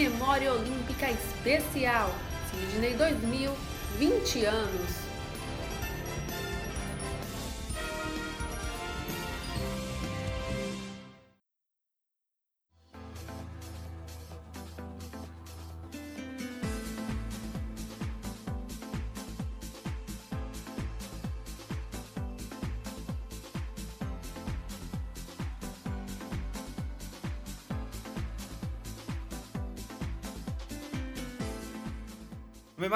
Memória 0.00 0.50
Olímpica 0.54 1.10
Especial 1.10 2.10
Sydney 2.50 2.94
2000, 2.94 3.54
20 3.98 4.46
anos. 4.46 5.09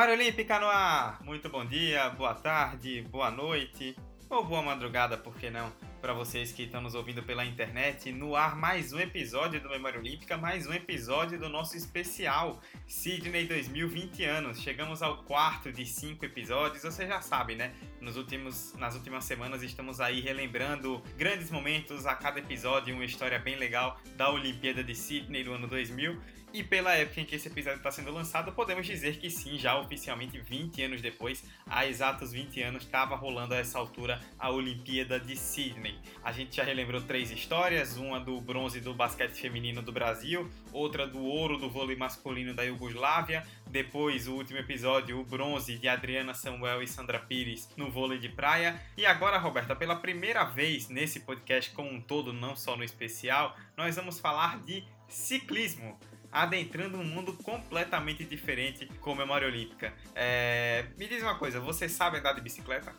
Memória 0.05 0.23
Olímpica 0.23 0.61
no 0.61 0.67
ar! 0.67 1.19
Muito 1.25 1.49
bom 1.49 1.65
dia, 1.65 2.11
boa 2.11 2.35
tarde, 2.35 3.01
boa 3.11 3.31
noite 3.31 3.97
ou 4.29 4.45
boa 4.45 4.61
madrugada, 4.61 5.17
por 5.17 5.35
que 5.35 5.49
não? 5.49 5.73
Para 6.03 6.13
vocês 6.13 6.53
que 6.53 6.65
estão 6.65 6.83
nos 6.83 6.95
ouvindo 6.95 7.23
pela 7.23 7.43
internet, 7.43 8.13
no 8.13 8.37
ar 8.37 8.55
mais 8.55 8.93
um 8.93 9.01
episódio 9.01 9.63
do 9.63 9.71
Memória 9.71 9.99
Olímpica, 9.99 10.37
mais 10.37 10.67
um 10.67 10.75
episódio 10.75 11.39
do 11.39 11.49
nosso 11.49 11.75
especial 11.75 12.61
Sydney 12.87 13.47
2020 13.47 14.25
anos. 14.25 14.61
Chegamos 14.61 15.03
ao 15.03 15.25
quarto 15.25 15.73
de 15.73 15.87
cinco 15.87 16.27
episódios, 16.27 16.83
você 16.83 17.07
já 17.07 17.23
sabe, 17.23 17.55
né? 17.55 17.73
Nos 17.99 18.19
últimos, 18.19 18.75
nas 18.75 18.95
últimas 18.95 19.25
semanas 19.25 19.63
estamos 19.63 20.03
aí 20.03 20.21
relembrando 20.21 21.03
grandes 21.17 21.51
momentos 21.51 22.05
a 22.05 22.15
cada 22.15 22.41
episódio, 22.41 22.95
uma 22.95 23.07
história 23.07 23.39
bem 23.39 23.57
legal 23.57 23.99
da 24.17 24.31
Olimpíada 24.31 24.85
de 24.85 24.95
Sydney 24.95 25.45
do 25.45 25.55
ano 25.55 25.67
2000 25.67 26.44
e 26.55 26.63
pela 26.63 26.95
época 26.95 27.21
em 27.21 27.25
que 27.25 27.35
esse 27.35 27.49
episódio 27.49 27.79
está 27.79 27.91
sendo 27.91 28.13
lançado, 28.13 28.53
podemos 28.53 28.87
dizer 28.87 29.19
que 29.19 29.29
sim, 29.29 29.59
já 29.59 29.77
oficialmente 29.77 30.39
20 30.39 30.85
anos 30.85 31.03
depois, 31.03 31.45
há 31.67 31.85
exatos 31.85 32.31
20 32.31 32.63
anos, 32.63 32.85
estava 32.85 33.17
rolando 33.17 33.55
a 33.55 33.57
essa 33.57 33.77
altura 33.77 34.21
a 34.39 34.53
Olimpíada 34.53 35.19
de 35.19 35.37
Sydney. 35.37 35.99
A 36.23 36.31
gente 36.31 36.55
já 36.55 36.63
relembrou 36.63 37.03
três 37.03 37.33
histórias: 37.33 37.97
uma 37.97 38.21
do 38.21 38.41
bronze 38.41 38.81
do 38.81 38.95
basquete 38.95 39.33
feminino 39.33 39.83
do 39.83 39.91
Brasil, 39.91 40.49
outra 40.73 41.09
do 41.09 41.25
ouro 41.25 41.59
do 41.59 41.69
vôlei 41.69 41.97
masculino 41.97 42.55
da 42.55 42.63
Iugoslávia, 42.63 43.43
depois 43.67 44.29
o 44.29 44.35
último 44.35 44.61
episódio, 44.61 45.19
o 45.19 45.25
bronze 45.25 45.77
de 45.77 45.89
Adriana 45.89 46.35
Samuel 46.35 46.85
e 46.85 46.87
Sandra 46.87 47.19
Pires 47.19 47.69
no 47.77 47.91
vôlei 47.91 48.21
de 48.21 48.29
praia. 48.29 48.81
E 48.97 49.05
agora, 49.05 49.39
Roberta, 49.39 49.75
pela 49.75 49.97
primeira 49.97 50.45
vez 50.45 50.89
nesse 50.89 51.19
podcast 51.19 51.73
como 51.73 51.91
um 51.91 52.01
todo, 52.01 52.33
não 52.33 52.55
só 52.55 52.77
no 52.77 52.85
especial, 52.85 53.57
nós 53.77 53.97
vamos 53.97 54.21
falar 54.21 54.61
de 54.61 54.85
ciclismo 55.09 55.99
adentrando 56.35 56.99
um 56.99 57.05
mundo 57.05 57.33
completamente 57.33 58.25
diferente 58.25 58.87
com 59.01 59.13
a 59.13 59.15
memória 59.15 59.47
olímpica. 59.47 59.95
É... 60.15 60.85
Me 60.99 61.07
diz 61.07 61.23
uma 61.23 61.39
coisa, 61.39 61.61
você 61.61 61.89
sabe 61.89 62.19
andar 62.19 62.33
de 62.33 62.41
bicicleta? 62.41 62.93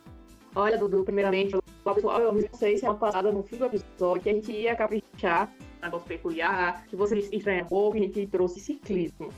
Olha, 0.56 0.78
Dudu, 0.78 1.04
primeiramente, 1.04 1.54
pessoal, 1.84 2.22
eu 2.22 2.32
não 2.32 2.42
sei 2.54 2.78
se 2.78 2.86
é 2.86 2.90
uma 2.90 2.98
passada 2.98 3.30
no 3.30 3.44
fim 3.44 3.58
do 3.58 3.66
episódio 3.66 4.24
que 4.24 4.30
a 4.30 4.34
gente 4.34 4.52
ia 4.54 4.74
caprichar, 4.74 5.52
negócio 5.84 6.08
peculiar, 6.08 6.86
que 6.88 6.96
você 6.96 7.20
estranha 7.20 7.64
um 7.64 7.68
pouco, 7.68 7.98
a 7.98 8.00
gente 8.00 8.26
trouxe 8.28 8.62
ciclismo. 8.62 9.34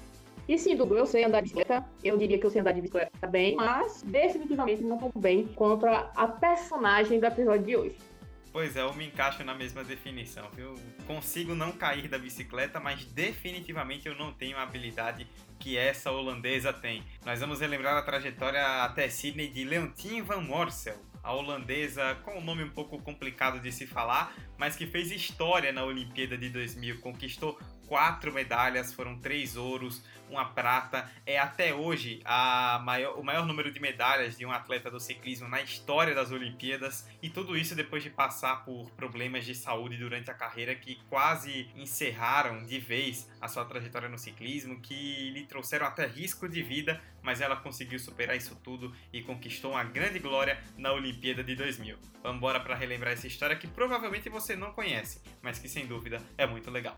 E 0.47 0.57
sim, 0.57 0.75
Dudu, 0.75 0.95
eu 0.95 1.05
sei 1.05 1.25
andar 1.25 1.41
de 1.41 1.49
bicicleta. 1.49 1.83
Eu 2.03 2.17
diria 2.17 2.37
que 2.37 2.45
eu 2.45 2.51
sei 2.51 2.61
andar 2.61 2.71
de 2.71 2.81
bicicleta 2.81 3.27
bem, 3.27 3.55
mas 3.55 4.03
definitivamente 4.03 4.81
não 4.81 4.97
tão 4.97 5.11
bem 5.17 5.45
quanto 5.55 5.85
a, 5.87 6.11
a 6.15 6.27
personagem 6.27 7.19
do 7.19 7.25
episódio 7.25 7.65
de 7.65 7.75
hoje. 7.75 7.97
Pois 8.57 8.75
é, 8.75 8.81
eu 8.81 8.91
me 8.91 9.05
encaixo 9.05 9.43
na 9.43 9.53
mesma 9.53 9.83
definição, 9.83 10.49
viu? 10.49 10.73
Consigo 11.05 11.53
não 11.53 11.71
cair 11.71 12.07
da 12.07 12.17
bicicleta, 12.17 12.79
mas 12.79 13.05
definitivamente 13.05 14.07
eu 14.07 14.15
não 14.15 14.33
tenho 14.33 14.57
a 14.57 14.63
habilidade 14.63 15.27
que 15.59 15.77
essa 15.77 16.11
holandesa 16.11 16.73
tem. 16.73 17.03
Nós 17.23 17.39
vamos 17.39 17.59
relembrar 17.59 17.95
a 17.95 18.01
trajetória 18.01 18.83
até 18.83 19.07
Sydney 19.09 19.49
de 19.49 19.63
Leontien 19.63 20.23
van 20.23 20.41
Morsel, 20.41 20.97
a 21.21 21.31
holandesa 21.35 22.15
com 22.23 22.39
um 22.39 22.43
nome 22.43 22.63
um 22.63 22.71
pouco 22.71 22.97
complicado 22.99 23.59
de 23.59 23.71
se 23.71 23.85
falar, 23.85 24.35
mas 24.57 24.75
que 24.75 24.87
fez 24.87 25.11
história 25.11 25.71
na 25.71 25.83
Olimpíada 25.83 26.35
de 26.35 26.49
2000, 26.49 26.99
conquistou 26.99 27.59
quatro 27.87 28.31
medalhas, 28.31 28.93
foram 28.93 29.17
três 29.17 29.55
ouros, 29.55 30.03
uma 30.29 30.45
prata. 30.45 31.09
É 31.25 31.39
até 31.39 31.73
hoje 31.73 32.21
maior, 32.83 33.17
o 33.17 33.23
maior 33.23 33.45
número 33.45 33.71
de 33.71 33.79
medalhas 33.79 34.37
de 34.37 34.45
um 34.45 34.51
atleta 34.51 34.91
do 34.91 34.99
ciclismo 34.99 35.47
na 35.47 35.61
história 35.61 36.13
das 36.13 36.31
Olimpíadas. 36.31 37.07
E 37.21 37.29
tudo 37.29 37.57
isso 37.57 37.75
depois 37.75 38.03
de 38.03 38.09
passar 38.09 38.65
por 38.65 38.89
problemas 38.91 39.45
de 39.45 39.55
saúde 39.55 39.97
durante 39.97 40.29
a 40.29 40.33
carreira 40.33 40.75
que 40.75 40.99
quase 41.09 41.69
encerraram 41.75 42.65
de 42.65 42.79
vez 42.79 43.29
a 43.41 43.47
sua 43.47 43.65
trajetória 43.65 44.09
no 44.09 44.17
ciclismo, 44.17 44.79
que 44.81 45.31
lhe 45.31 45.45
trouxeram 45.45 45.85
até 45.85 46.05
risco 46.05 46.47
de 46.47 46.61
vida, 46.61 47.01
mas 47.21 47.41
ela 47.41 47.55
conseguiu 47.55 47.99
superar 47.99 48.35
isso 48.35 48.55
tudo 48.63 48.93
e 49.11 49.21
conquistou 49.21 49.71
uma 49.71 49.83
grande 49.83 50.19
glória 50.19 50.61
na 50.77 50.91
Olimpíada 50.91 51.43
de 51.43 51.55
2000. 51.55 51.97
Vamos 52.21 52.37
embora 52.37 52.59
para 52.59 52.75
relembrar 52.75 53.13
essa 53.13 53.27
história 53.27 53.55
que 53.55 53.67
provavelmente 53.67 54.29
você 54.29 54.55
não 54.55 54.73
conhece, 54.73 55.21
mas 55.41 55.59
que 55.59 55.69
sem 55.69 55.85
dúvida 55.85 56.21
é 56.37 56.45
muito 56.45 56.69
legal. 56.69 56.97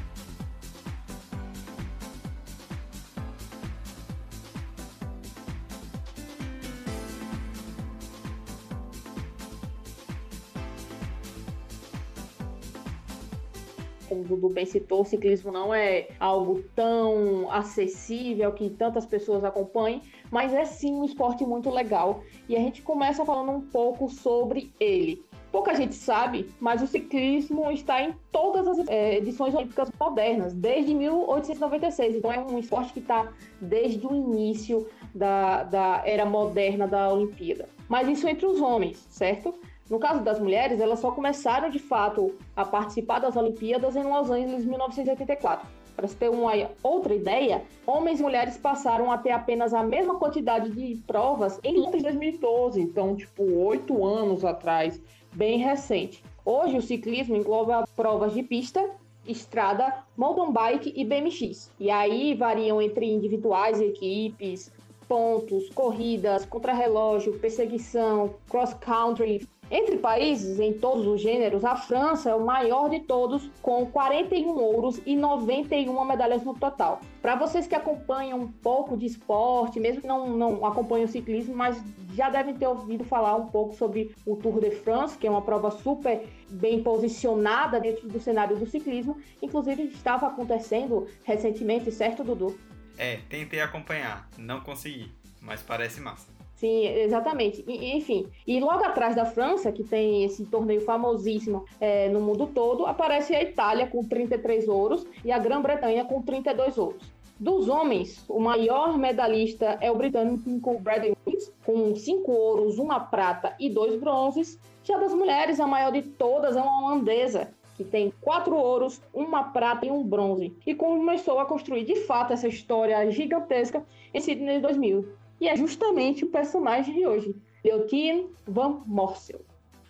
como 14.11 14.23
o 14.23 14.25
Dudu 14.25 14.49
bem 14.49 14.65
citou, 14.65 15.01
o 15.01 15.05
ciclismo 15.05 15.53
não 15.53 15.73
é 15.73 16.09
algo 16.19 16.61
tão 16.75 17.49
acessível 17.49 18.51
que 18.51 18.69
tantas 18.69 19.05
pessoas 19.05 19.41
acompanhem, 19.45 20.01
mas 20.29 20.53
é 20.53 20.65
sim 20.65 20.93
um 20.93 21.05
esporte 21.05 21.45
muito 21.45 21.69
legal. 21.69 22.21
E 22.49 22.55
a 22.57 22.59
gente 22.59 22.81
começa 22.81 23.23
falando 23.23 23.51
um 23.51 23.61
pouco 23.61 24.09
sobre 24.09 24.73
ele. 24.81 25.23
Pouca 25.49 25.73
gente 25.73 25.95
sabe, 25.95 26.49
mas 26.59 26.81
o 26.81 26.87
ciclismo 26.87 27.71
está 27.71 28.01
em 28.01 28.13
todas 28.33 28.67
as 28.67 28.87
é, 28.89 29.17
edições 29.17 29.55
olímpicas 29.55 29.89
modernas, 29.97 30.53
desde 30.53 30.93
1896. 30.93 32.15
Então 32.15 32.31
é 32.31 32.39
um 32.39 32.59
esporte 32.59 32.91
que 32.91 32.99
está 32.99 33.31
desde 33.61 34.05
o 34.05 34.13
início 34.13 34.87
da, 35.15 35.63
da 35.63 36.01
era 36.05 36.25
moderna 36.25 36.85
da 36.85 37.13
Olimpíada. 37.13 37.69
Mas 37.87 38.07
isso 38.09 38.27
entre 38.27 38.45
os 38.45 38.61
homens, 38.61 39.05
certo? 39.09 39.53
No 39.91 39.99
caso 39.99 40.23
das 40.23 40.39
mulheres, 40.39 40.79
elas 40.79 40.99
só 40.99 41.11
começaram 41.11 41.69
de 41.69 41.77
fato 41.77 42.33
a 42.55 42.63
participar 42.63 43.19
das 43.19 43.35
Olimpíadas 43.35 43.93
em 43.93 44.03
Los 44.03 44.31
Angeles 44.31 44.63
1984. 44.63 45.67
Para 45.97 46.07
se 46.07 46.15
ter 46.15 46.29
uma 46.29 46.53
outra 46.81 47.13
ideia, 47.13 47.61
homens 47.85 48.21
e 48.21 48.23
mulheres 48.23 48.57
passaram 48.57 49.11
a 49.11 49.17
ter 49.17 49.31
apenas 49.31 49.73
a 49.73 49.83
mesma 49.83 50.15
quantidade 50.15 50.71
de 50.71 50.95
provas 51.05 51.59
em 51.61 51.75
Londres 51.75 52.03
2012, 52.03 52.79
então, 52.79 53.17
tipo, 53.17 53.43
oito 53.43 54.05
anos 54.05 54.45
atrás, 54.45 54.97
bem 55.33 55.59
recente. 55.59 56.23
Hoje, 56.45 56.77
o 56.77 56.81
ciclismo 56.81 57.35
engloba 57.35 57.83
provas 57.93 58.33
de 58.33 58.43
pista, 58.43 58.89
estrada, 59.27 60.05
mountain 60.15 60.53
bike 60.53 60.93
e 60.95 61.03
BMX. 61.03 61.69
E 61.77 61.91
aí 61.91 62.33
variam 62.33 62.81
entre 62.81 63.11
individuais 63.11 63.81
equipes, 63.81 64.71
pontos, 65.05 65.67
corridas, 65.71 66.45
contrarrelógio, 66.45 67.37
perseguição, 67.39 68.35
cross 68.47 68.73
country, 68.73 69.45
entre 69.71 69.97
países, 69.97 70.59
em 70.59 70.73
todos 70.73 71.07
os 71.07 71.21
gêneros, 71.21 71.63
a 71.63 71.77
França 71.77 72.29
é 72.29 72.35
o 72.35 72.45
maior 72.45 72.89
de 72.89 72.99
todos, 72.99 73.49
com 73.61 73.85
41 73.85 74.49
ouros 74.49 75.01
e 75.05 75.15
91 75.15 76.03
medalhas 76.03 76.43
no 76.43 76.53
total. 76.53 76.99
Para 77.21 77.35
vocês 77.35 77.67
que 77.67 77.73
acompanham 77.73 78.37
um 78.37 78.51
pouco 78.51 78.97
de 78.97 79.05
esporte, 79.05 79.79
mesmo 79.79 80.01
que 80.01 80.07
não, 80.07 80.27
não 80.35 80.65
acompanhem 80.65 81.05
o 81.05 81.07
ciclismo, 81.07 81.55
mas 81.55 81.81
já 82.13 82.29
devem 82.29 82.53
ter 82.53 82.67
ouvido 82.67 83.05
falar 83.05 83.37
um 83.37 83.47
pouco 83.47 83.73
sobre 83.73 84.13
o 84.25 84.35
Tour 84.35 84.59
de 84.59 84.71
France, 84.71 85.17
que 85.17 85.25
é 85.25 85.31
uma 85.31 85.41
prova 85.41 85.71
super 85.71 86.21
bem 86.49 86.83
posicionada 86.83 87.79
dentro 87.79 88.09
do 88.09 88.19
cenário 88.19 88.57
do 88.57 88.65
ciclismo. 88.65 89.17
Inclusive, 89.41 89.83
estava 89.83 90.27
acontecendo 90.27 91.07
recentemente, 91.23 91.89
certo, 91.93 92.25
Dudu? 92.25 92.59
É, 92.97 93.19
tentei 93.29 93.61
acompanhar, 93.61 94.29
não 94.37 94.59
consegui, 94.59 95.09
mas 95.39 95.61
parece 95.61 96.01
massa. 96.01 96.40
Sim, 96.61 96.85
exatamente. 96.85 97.65
E, 97.67 97.97
enfim, 97.97 98.27
e 98.45 98.59
logo 98.59 98.83
atrás 98.83 99.15
da 99.15 99.25
França, 99.25 99.71
que 99.71 99.83
tem 99.83 100.23
esse 100.23 100.45
torneio 100.45 100.79
famosíssimo 100.81 101.65
é, 101.79 102.07
no 102.07 102.21
mundo 102.21 102.45
todo, 102.45 102.85
aparece 102.85 103.33
a 103.33 103.41
Itália 103.41 103.87
com 103.87 104.03
33 104.03 104.67
ouros 104.67 105.03
e 105.25 105.31
a 105.31 105.39
Grã-Bretanha 105.39 106.05
com 106.05 106.21
32 106.21 106.77
ouros. 106.77 107.11
Dos 107.39 107.67
homens, 107.67 108.23
o 108.29 108.39
maior 108.39 108.95
medalhista 108.95 109.79
é 109.81 109.89
o 109.89 109.95
britânico 109.95 110.77
Bradley 110.77 111.17
Wiggins, 111.25 111.51
com 111.65 111.95
5 111.95 112.31
ouros, 112.31 112.77
uma 112.77 112.99
prata 112.99 113.55
e 113.59 113.67
dois 113.67 113.99
bronzes. 113.99 114.59
Já 114.83 114.99
das 114.99 115.15
mulheres, 115.15 115.59
a 115.59 115.65
maior 115.65 115.91
de 115.91 116.03
todas 116.03 116.55
é 116.55 116.61
uma 116.61 116.91
holandesa, 116.91 117.55
que 117.75 117.83
tem 117.83 118.13
quatro 118.21 118.55
ouros, 118.55 119.01
uma 119.11 119.45
prata 119.45 119.87
e 119.87 119.89
um 119.89 120.03
bronze. 120.03 120.55
E 120.63 120.75
começou 120.75 121.39
a 121.39 121.45
construir 121.47 121.85
de 121.85 121.95
fato 122.01 122.33
essa 122.33 122.47
história 122.47 123.09
gigantesca 123.09 123.83
em 124.13 124.21
Sydney 124.21 124.61
2000 124.61 125.20
e 125.41 125.47
é 125.47 125.55
justamente 125.57 126.23
o 126.23 126.29
personagem 126.29 126.93
de 126.93 127.05
hoje, 127.05 127.35
Leontien 127.65 128.29
van 128.47 128.83
Morsel. 128.85 129.43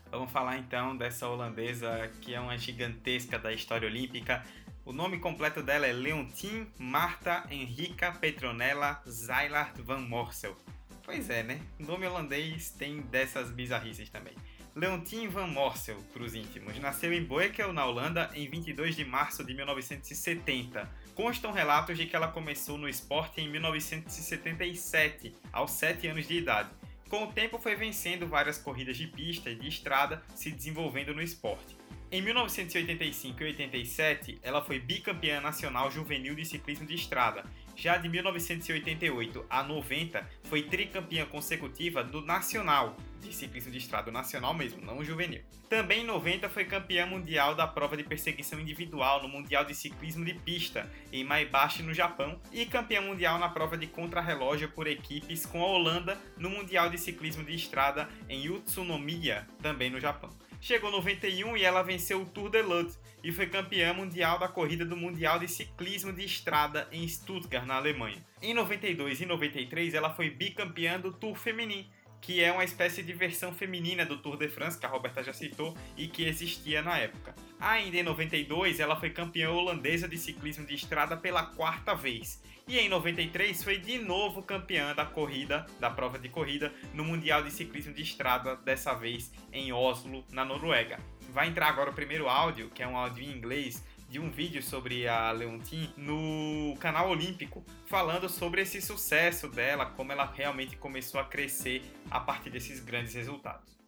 Vamos 0.09 0.31
falar 0.31 0.57
então 0.57 0.95
dessa 0.95 1.27
holandesa 1.27 2.09
que 2.21 2.33
é 2.33 2.39
uma 2.39 2.57
gigantesca 2.57 3.38
da 3.38 3.51
história 3.51 3.86
olímpica. 3.86 4.45
O 4.86 4.94
nome 4.94 5.19
completo 5.19 5.62
dela 5.62 5.86
é 5.86 5.92
Leontine 5.92 6.68
Marta 6.80 7.44
Henrica 7.51 8.13
Petronella 8.13 9.01
Zeilert 9.07 9.77
van 9.81 10.00
Morsel. 10.00 10.56
Pois 11.03 11.30
é, 11.30 11.44
né? 11.44 11.59
O 11.80 11.83
nome 11.83 12.07
holandês 12.07 12.71
tem 12.71 13.01
dessas 13.01 13.51
bizarrices 13.51 14.09
também. 14.09 14.33
Leontine 14.74 15.27
van 15.27 15.48
Morsel, 15.48 15.98
para 16.13 16.24
os 16.24 16.33
íntimos, 16.33 16.80
nasceu 16.80 17.12
em 17.12 17.25
Boekel, 17.25 17.74
na 17.74 17.86
Holanda, 17.86 18.30
em 18.33 18.48
22 18.50 18.95
de 18.95 19.03
março 19.03 19.44
de 19.44 19.53
1970. 19.53 20.89
Constam 21.21 21.51
relatos 21.51 21.95
de 22.00 22.07
que 22.07 22.15
ela 22.15 22.29
começou 22.29 22.79
no 22.79 22.89
esporte 22.89 23.41
em 23.41 23.47
1977, 23.47 25.35
aos 25.53 25.69
7 25.69 26.07
anos 26.07 26.27
de 26.27 26.33
idade. 26.33 26.71
Com 27.09 27.25
o 27.25 27.31
tempo 27.31 27.59
foi 27.59 27.75
vencendo 27.75 28.25
várias 28.25 28.57
corridas 28.57 28.97
de 28.97 29.06
pista 29.06 29.51
e 29.51 29.56
de 29.56 29.68
estrada, 29.68 30.23
se 30.33 30.50
desenvolvendo 30.50 31.13
no 31.13 31.21
esporte. 31.21 31.77
Em 32.12 32.22
1985 32.22 33.42
e 33.42 33.46
87, 33.46 34.40
ela 34.44 34.62
foi 34.62 34.80
bicampeã 34.80 35.40
nacional 35.40 35.90
juvenil 35.90 36.36
de 36.36 36.44
ciclismo 36.44 36.86
de 36.86 36.96
estrada 36.96 37.46
já 37.75 37.98
de 37.98 38.08
1988 38.10 39.46
a 39.50 39.63
90, 39.63 40.30
foi 40.44 40.62
tricampeã 40.62 41.25
consecutiva 41.25 42.04
do 42.04 42.22
Nacional, 42.22 42.96
de 43.19 43.34
ciclismo 43.34 43.72
de 43.72 43.80
estrada 43.80 44.12
nacional 44.12 44.54
mesmo, 44.54 44.81
não 44.81 45.04
juvenil. 45.04 45.42
Também 45.69 46.02
em 46.02 46.06
90 46.06 46.50
foi 46.50 46.66
campeã 46.66 47.06
mundial 47.06 47.56
da 47.56 47.66
prova 47.66 47.96
de 47.96 48.04
perseguição 48.04 48.60
individual 48.60 49.24
no 49.24 49.30
Mundial 49.30 49.63
de 49.63 49.74
Ciclismo 49.74 50.25
de 50.25 50.34
Pista, 50.34 50.92
em 51.12 51.24
Maebashi, 51.24 51.81
no 51.81 51.94
Japão, 51.94 52.40
e 52.52 52.66
campeã 52.66 53.02
mundial 53.02 53.40
na 53.40 53.50
prova 53.50 53.78
de 53.78 53.88
contrarrelógio 53.88 54.69
por 54.69 54.86
equipes 54.86 55.46
com 55.46 55.63
a 55.63 55.68
Holanda 55.68 56.19
no 56.38 56.50
Mundial 56.50 56.90
de 56.90 56.98
Ciclismo 56.98 57.44
de 57.44 57.56
Estrada 57.56 58.10
em 58.28 58.50
Utsunomiya, 58.50 59.48
também 59.62 59.90
no 59.90 60.00
Japão. 60.00 60.30
Chegou 60.62 60.92
91 60.92 61.58
e 61.58 61.63
ela 61.63 61.81
venceu 61.81 62.22
o 62.22 62.25
Tour 62.25 62.48
de 62.48 62.62
Lutz 62.62 63.00
e 63.24 63.31
foi 63.31 63.48
campeã 63.48 63.96
mundial 63.96 64.38
da 64.38 64.48
corrida 64.48 64.86
do 64.86 64.96
Mundial 64.96 65.40
de 65.40 65.48
Ciclismo 65.48 66.13
de 66.13 66.24
Estrada 66.24 66.88
em 66.92 67.08
Stuttgart, 67.08 67.66
na 67.66 67.78
Alemanha. 67.78 68.24
Em 68.40 68.54
92 68.54 69.22
e 69.22 69.25
93 69.25 69.96
ela 69.96 70.13
foi 70.13 70.30
bicampeã 70.30 71.00
do 71.00 71.12
Tour 71.12 71.36
Feminin, 71.36 71.90
que 72.21 72.44
é 72.44 72.51
uma 72.51 72.63
espécie 72.63 73.01
de 73.01 73.12
versão 73.12 73.51
feminina 73.51 74.06
do 74.06 74.18
Tour 74.18 74.38
de 74.38 74.47
France, 74.47 74.79
que 74.79 74.85
a 74.85 74.89
Roberta 74.89 75.23
já 75.23 75.33
citou 75.33 75.75
e 75.97 76.07
que 76.07 76.23
existia 76.23 76.81
na 76.81 76.97
época. 76.97 77.35
Ainda 77.59 77.97
em 77.97 78.03
92, 78.03 78.79
ela 78.79 78.95
foi 78.95 79.09
campeã 79.09 79.50
holandesa 79.50 80.07
de 80.07 80.18
ciclismo 80.18 80.65
de 80.65 80.75
estrada 80.75 81.18
pela 81.18 81.44
quarta 81.44 81.94
vez 81.95 82.41
e 82.68 82.79
em 82.79 82.88
93 82.88 83.63
foi 83.63 83.77
de 83.79 83.97
novo 83.97 84.44
campeã 84.44 84.95
da 84.95 85.06
corrida, 85.06 85.65
da 85.79 85.89
prova 85.89 86.18
de 86.18 86.29
corrida, 86.29 86.71
no 86.94 87.03
Mundial 87.03 87.44
de 87.44 87.51
Ciclismo 87.51 87.94
de 87.94 88.01
Estrada, 88.01 88.56
dessa 88.56 88.94
vez 88.94 89.31
em 89.51 89.74
Oslo, 89.74 90.24
na 90.31 90.45
Noruega. 90.45 90.97
Vai 91.31 91.50
entrar 91.50 91.67
agora 91.67 91.89
o 91.89 91.94
primeiro 91.94 92.29
áudio, 92.29 92.69
que 92.69 92.83
é 92.83 92.88
um 92.88 92.95
áudio 92.95 93.24
em 93.24 93.35
inglês, 93.35 93.83
de 94.12 94.19
um 94.19 94.30
vídeo 94.30 94.62
sobre 94.62 95.08
a 95.08 95.31
Leontine 95.31 95.94
no 95.96 96.75
canal 96.81 97.10
Olímpico, 97.10 97.63
falando 97.86 98.28
sobre 98.28 98.62
esse 98.62 98.81
sucesso 98.81 99.48
dela, 99.48 99.86
como 99.86 100.12
ela 100.12 100.25
realmente 100.25 100.75
começou 100.75 101.18
a 101.18 101.24
crescer 101.24 101.81
a 102.12 102.19
partir 102.19 102.50
desses 102.50 102.81
grandes 102.81 103.13
resultados. 103.13 103.80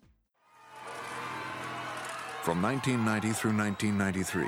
From 2.44 2.62
1990 2.62 3.34
through 3.34 3.54
1993, 3.54 4.48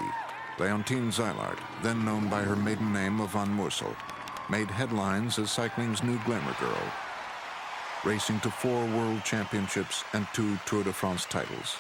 Leontine 0.59 1.11
Zeilart, 1.11 1.59
then 1.83 2.05
known 2.05 2.29
by 2.29 2.41
her 2.41 2.55
maiden 2.55 2.93
name 2.93 3.21
of 3.21 3.33
Van 3.33 3.49
Moorsel, 3.49 3.93
made 4.49 4.71
headlines 4.71 5.37
as 5.37 5.51
cycling's 5.51 6.01
new 6.01 6.17
glamour 6.23 6.55
girl, 6.57 6.91
racing 8.05 8.39
to 8.39 8.49
four 8.49 8.85
world 8.95 9.25
championships 9.25 10.05
and 10.13 10.25
two 10.33 10.57
Tour 10.65 10.85
de 10.85 10.93
France 10.93 11.25
titles. 11.25 11.75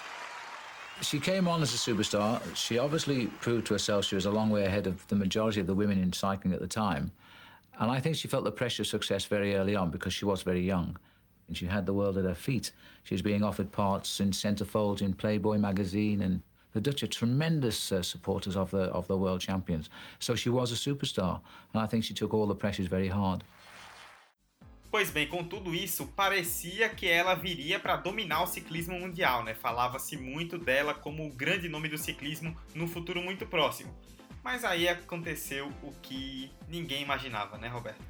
She 1.01 1.19
came 1.19 1.47
on 1.47 1.61
as 1.61 1.73
a 1.73 1.77
superstar. 1.77 2.41
She 2.55 2.77
obviously 2.77 3.27
proved 3.27 3.67
to 3.67 3.73
herself 3.73 4.05
she 4.05 4.15
was 4.15 4.25
a 4.25 4.31
long 4.31 4.49
way 4.49 4.65
ahead 4.65 4.87
of 4.87 5.05
the 5.07 5.15
majority 5.15 5.59
of 5.59 5.67
the 5.67 5.75
women 5.75 6.01
in 6.01 6.13
cycling 6.13 6.53
at 6.53 6.61
the 6.61 6.67
time. 6.67 7.11
And 7.79 7.91
I 7.91 7.99
think 7.99 8.15
she 8.15 8.27
felt 8.27 8.45
the 8.45 8.51
pressure 8.51 8.83
of 8.83 8.87
success 8.87 9.25
very 9.25 9.55
early 9.55 9.75
on 9.75 9.91
because 9.91 10.13
she 10.13 10.25
was 10.25 10.41
very 10.41 10.61
young. 10.61 10.97
And 11.47 11.57
she 11.57 11.65
had 11.65 11.85
the 11.85 11.93
world 11.93 12.17
at 12.17 12.23
her 12.23 12.33
feet. 12.33 12.71
She 13.03 13.13
was 13.13 13.21
being 13.21 13.43
offered 13.43 13.71
parts 13.71 14.19
in 14.19 14.31
centerfolds 14.31 15.01
in 15.01 15.13
Playboy 15.13 15.57
magazine 15.57 16.21
and 16.21 16.41
the 16.75 16.81
Dutch 16.81 17.03
are 17.03 17.07
tremendous 17.07 17.93
uh, 17.93 18.03
supporters 18.03 18.57
of 18.57 18.69
the 18.69 18.83
of 18.91 19.07
the 19.07 19.17
world 19.17 19.39
champions. 19.39 19.89
So 20.19 20.35
she 20.35 20.49
was 20.49 20.73
a 20.73 20.75
superstar, 20.75 21.39
and 21.73 21.81
I 21.81 21.85
think 21.85 22.03
she 22.03 22.13
took 22.13 22.33
all 22.33 22.47
the 22.47 22.53
pressures 22.53 22.87
very 22.87 23.07
hard. 23.07 23.45
Pois 24.95 25.11
bem, 25.11 25.27
com 25.27 25.43
tudo 25.43 25.75
isso, 25.75 26.07
parecia 26.15 26.87
que 26.87 27.05
ela 27.05 27.35
viria 27.35 27.77
para 27.77 27.97
dominar 27.97 28.43
o 28.43 28.47
ciclismo 28.47 28.97
mundial, 28.97 29.43
né? 29.43 29.53
Falava-se 29.53 30.15
muito 30.15 30.57
dela 30.57 30.93
como 30.93 31.27
o 31.27 31.29
grande 31.29 31.67
nome 31.67 31.89
do 31.89 31.97
ciclismo 31.97 32.55
no 32.73 32.87
futuro 32.87 33.21
muito 33.21 33.45
próximo. 33.45 33.93
Mas 34.41 34.63
aí 34.63 34.87
aconteceu 34.87 35.67
o 35.83 35.91
que 36.01 36.49
ninguém 36.69 37.01
imaginava, 37.01 37.57
né, 37.57 37.67
Roberto? 37.67 38.01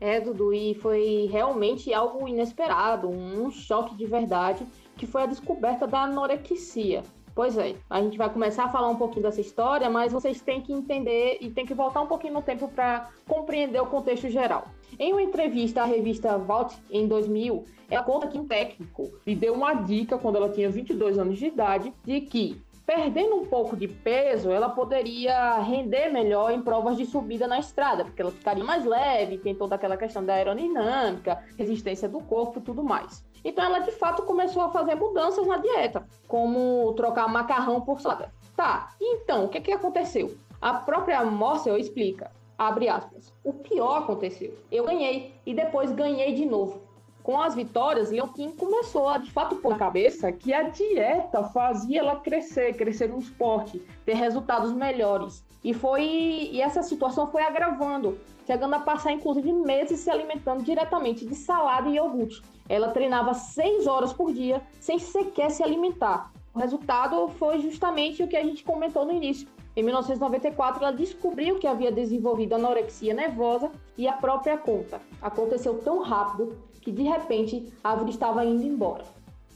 É, 0.00 0.20
Dudu, 0.20 0.54
e 0.54 0.76
foi 0.76 1.28
realmente 1.28 1.92
algo 1.92 2.28
inesperado, 2.28 3.08
um 3.10 3.50
choque 3.50 3.96
de 3.96 4.06
verdade, 4.06 4.64
que 4.96 5.08
foi 5.08 5.24
a 5.24 5.26
descoberta 5.26 5.88
da 5.88 6.02
anorexia. 6.02 7.02
Pois 7.38 7.56
é, 7.56 7.76
a 7.88 8.02
gente 8.02 8.18
vai 8.18 8.28
começar 8.28 8.64
a 8.64 8.68
falar 8.68 8.88
um 8.88 8.96
pouquinho 8.96 9.22
dessa 9.22 9.40
história, 9.40 9.88
mas 9.88 10.12
vocês 10.12 10.40
têm 10.40 10.60
que 10.60 10.72
entender 10.72 11.38
e 11.40 11.48
têm 11.48 11.64
que 11.64 11.72
voltar 11.72 12.00
um 12.00 12.06
pouquinho 12.08 12.34
no 12.34 12.42
tempo 12.42 12.66
para 12.66 13.10
compreender 13.28 13.80
o 13.80 13.86
contexto 13.86 14.28
geral. 14.28 14.64
Em 14.98 15.12
uma 15.12 15.22
entrevista 15.22 15.82
à 15.82 15.84
revista 15.84 16.36
Vault 16.36 16.76
em 16.90 17.06
2000, 17.06 17.64
ela 17.88 18.02
conta 18.02 18.26
que 18.26 18.36
um 18.36 18.44
técnico 18.44 19.12
lhe 19.24 19.36
deu 19.36 19.54
uma 19.54 19.72
dica 19.72 20.18
quando 20.18 20.34
ela 20.34 20.48
tinha 20.48 20.68
22 20.68 21.16
anos 21.16 21.38
de 21.38 21.46
idade 21.46 21.94
de 22.04 22.22
que 22.22 22.60
perdendo 22.84 23.36
um 23.36 23.44
pouco 23.44 23.76
de 23.76 23.86
peso, 23.86 24.50
ela 24.50 24.70
poderia 24.70 25.60
render 25.60 26.08
melhor 26.08 26.50
em 26.50 26.60
provas 26.60 26.96
de 26.96 27.06
subida 27.06 27.46
na 27.46 27.60
estrada, 27.60 28.02
porque 28.02 28.20
ela 28.20 28.32
ficaria 28.32 28.64
mais 28.64 28.84
leve, 28.84 29.38
tem 29.38 29.54
toda 29.54 29.76
aquela 29.76 29.96
questão 29.96 30.24
da 30.24 30.32
aerodinâmica, 30.32 31.44
resistência 31.56 32.08
do 32.08 32.18
corpo 32.18 32.58
e 32.58 32.62
tudo 32.62 32.82
mais. 32.82 33.27
Então 33.44 33.64
ela 33.64 33.80
de 33.80 33.92
fato 33.92 34.22
começou 34.22 34.62
a 34.62 34.70
fazer 34.70 34.94
mudanças 34.94 35.46
na 35.46 35.58
dieta, 35.58 36.06
como 36.26 36.92
trocar 36.94 37.28
macarrão 37.28 37.80
por 37.80 38.00
salada. 38.00 38.32
Tá, 38.56 38.90
então 39.00 39.44
o 39.44 39.48
que, 39.48 39.60
que 39.60 39.72
aconteceu? 39.72 40.36
A 40.60 40.74
própria 40.74 41.24
Morsel 41.24 41.78
explica, 41.78 42.32
abre 42.58 42.88
aspas, 42.88 43.32
o 43.44 43.52
pior 43.52 43.98
aconteceu. 43.98 44.52
Eu 44.70 44.84
ganhei 44.84 45.34
e 45.46 45.54
depois 45.54 45.92
ganhei 45.92 46.34
de 46.34 46.44
novo. 46.44 46.80
Com 47.22 47.40
as 47.40 47.54
vitórias, 47.54 48.10
Leontine 48.10 48.54
começou 48.54 49.06
a 49.08 49.18
de 49.18 49.30
fato 49.30 49.56
pôr 49.56 49.72
na 49.72 49.78
cabeça 49.78 50.32
que 50.32 50.52
a 50.52 50.62
dieta 50.62 51.44
fazia 51.44 52.00
ela 52.00 52.16
crescer, 52.16 52.74
crescer 52.74 53.10
no 53.10 53.18
esporte, 53.18 53.82
ter 54.04 54.14
resultados 54.14 54.72
melhores. 54.72 55.44
E 55.62 55.74
foi 55.74 56.02
e 56.04 56.60
essa 56.60 56.82
situação 56.82 57.30
foi 57.30 57.42
agravando, 57.42 58.18
chegando 58.48 58.72
a 58.72 58.80
passar 58.80 59.12
inclusive 59.12 59.52
meses 59.52 60.00
se 60.00 60.10
alimentando 60.10 60.64
diretamente 60.64 61.26
de 61.26 61.34
salada 61.34 61.86
e 61.86 61.96
iogurte. 61.96 62.40
Ela 62.66 62.88
treinava 62.92 63.34
seis 63.34 63.86
horas 63.86 64.10
por 64.10 64.32
dia 64.32 64.62
sem 64.80 64.98
sequer 64.98 65.50
se 65.50 65.62
alimentar. 65.62 66.32
O 66.54 66.58
resultado 66.58 67.28
foi 67.38 67.58
justamente 67.60 68.22
o 68.22 68.26
que 68.26 68.38
a 68.38 68.42
gente 68.42 68.64
comentou 68.64 69.04
no 69.04 69.12
início. 69.12 69.46
Em 69.76 69.82
1994, 69.82 70.82
ela 70.82 70.96
descobriu 70.96 71.58
que 71.58 71.66
havia 71.66 71.92
desenvolvido 71.92 72.54
anorexia 72.54 73.12
nervosa 73.12 73.70
e 73.98 74.08
a 74.08 74.14
própria 74.14 74.56
conta. 74.56 74.98
Aconteceu 75.20 75.82
tão 75.82 76.00
rápido 76.00 76.58
que 76.80 76.90
de 76.90 77.02
repente 77.02 77.70
a 77.84 77.90
árvore 77.90 78.12
estava 78.12 78.46
indo 78.46 78.64
embora. 78.64 79.04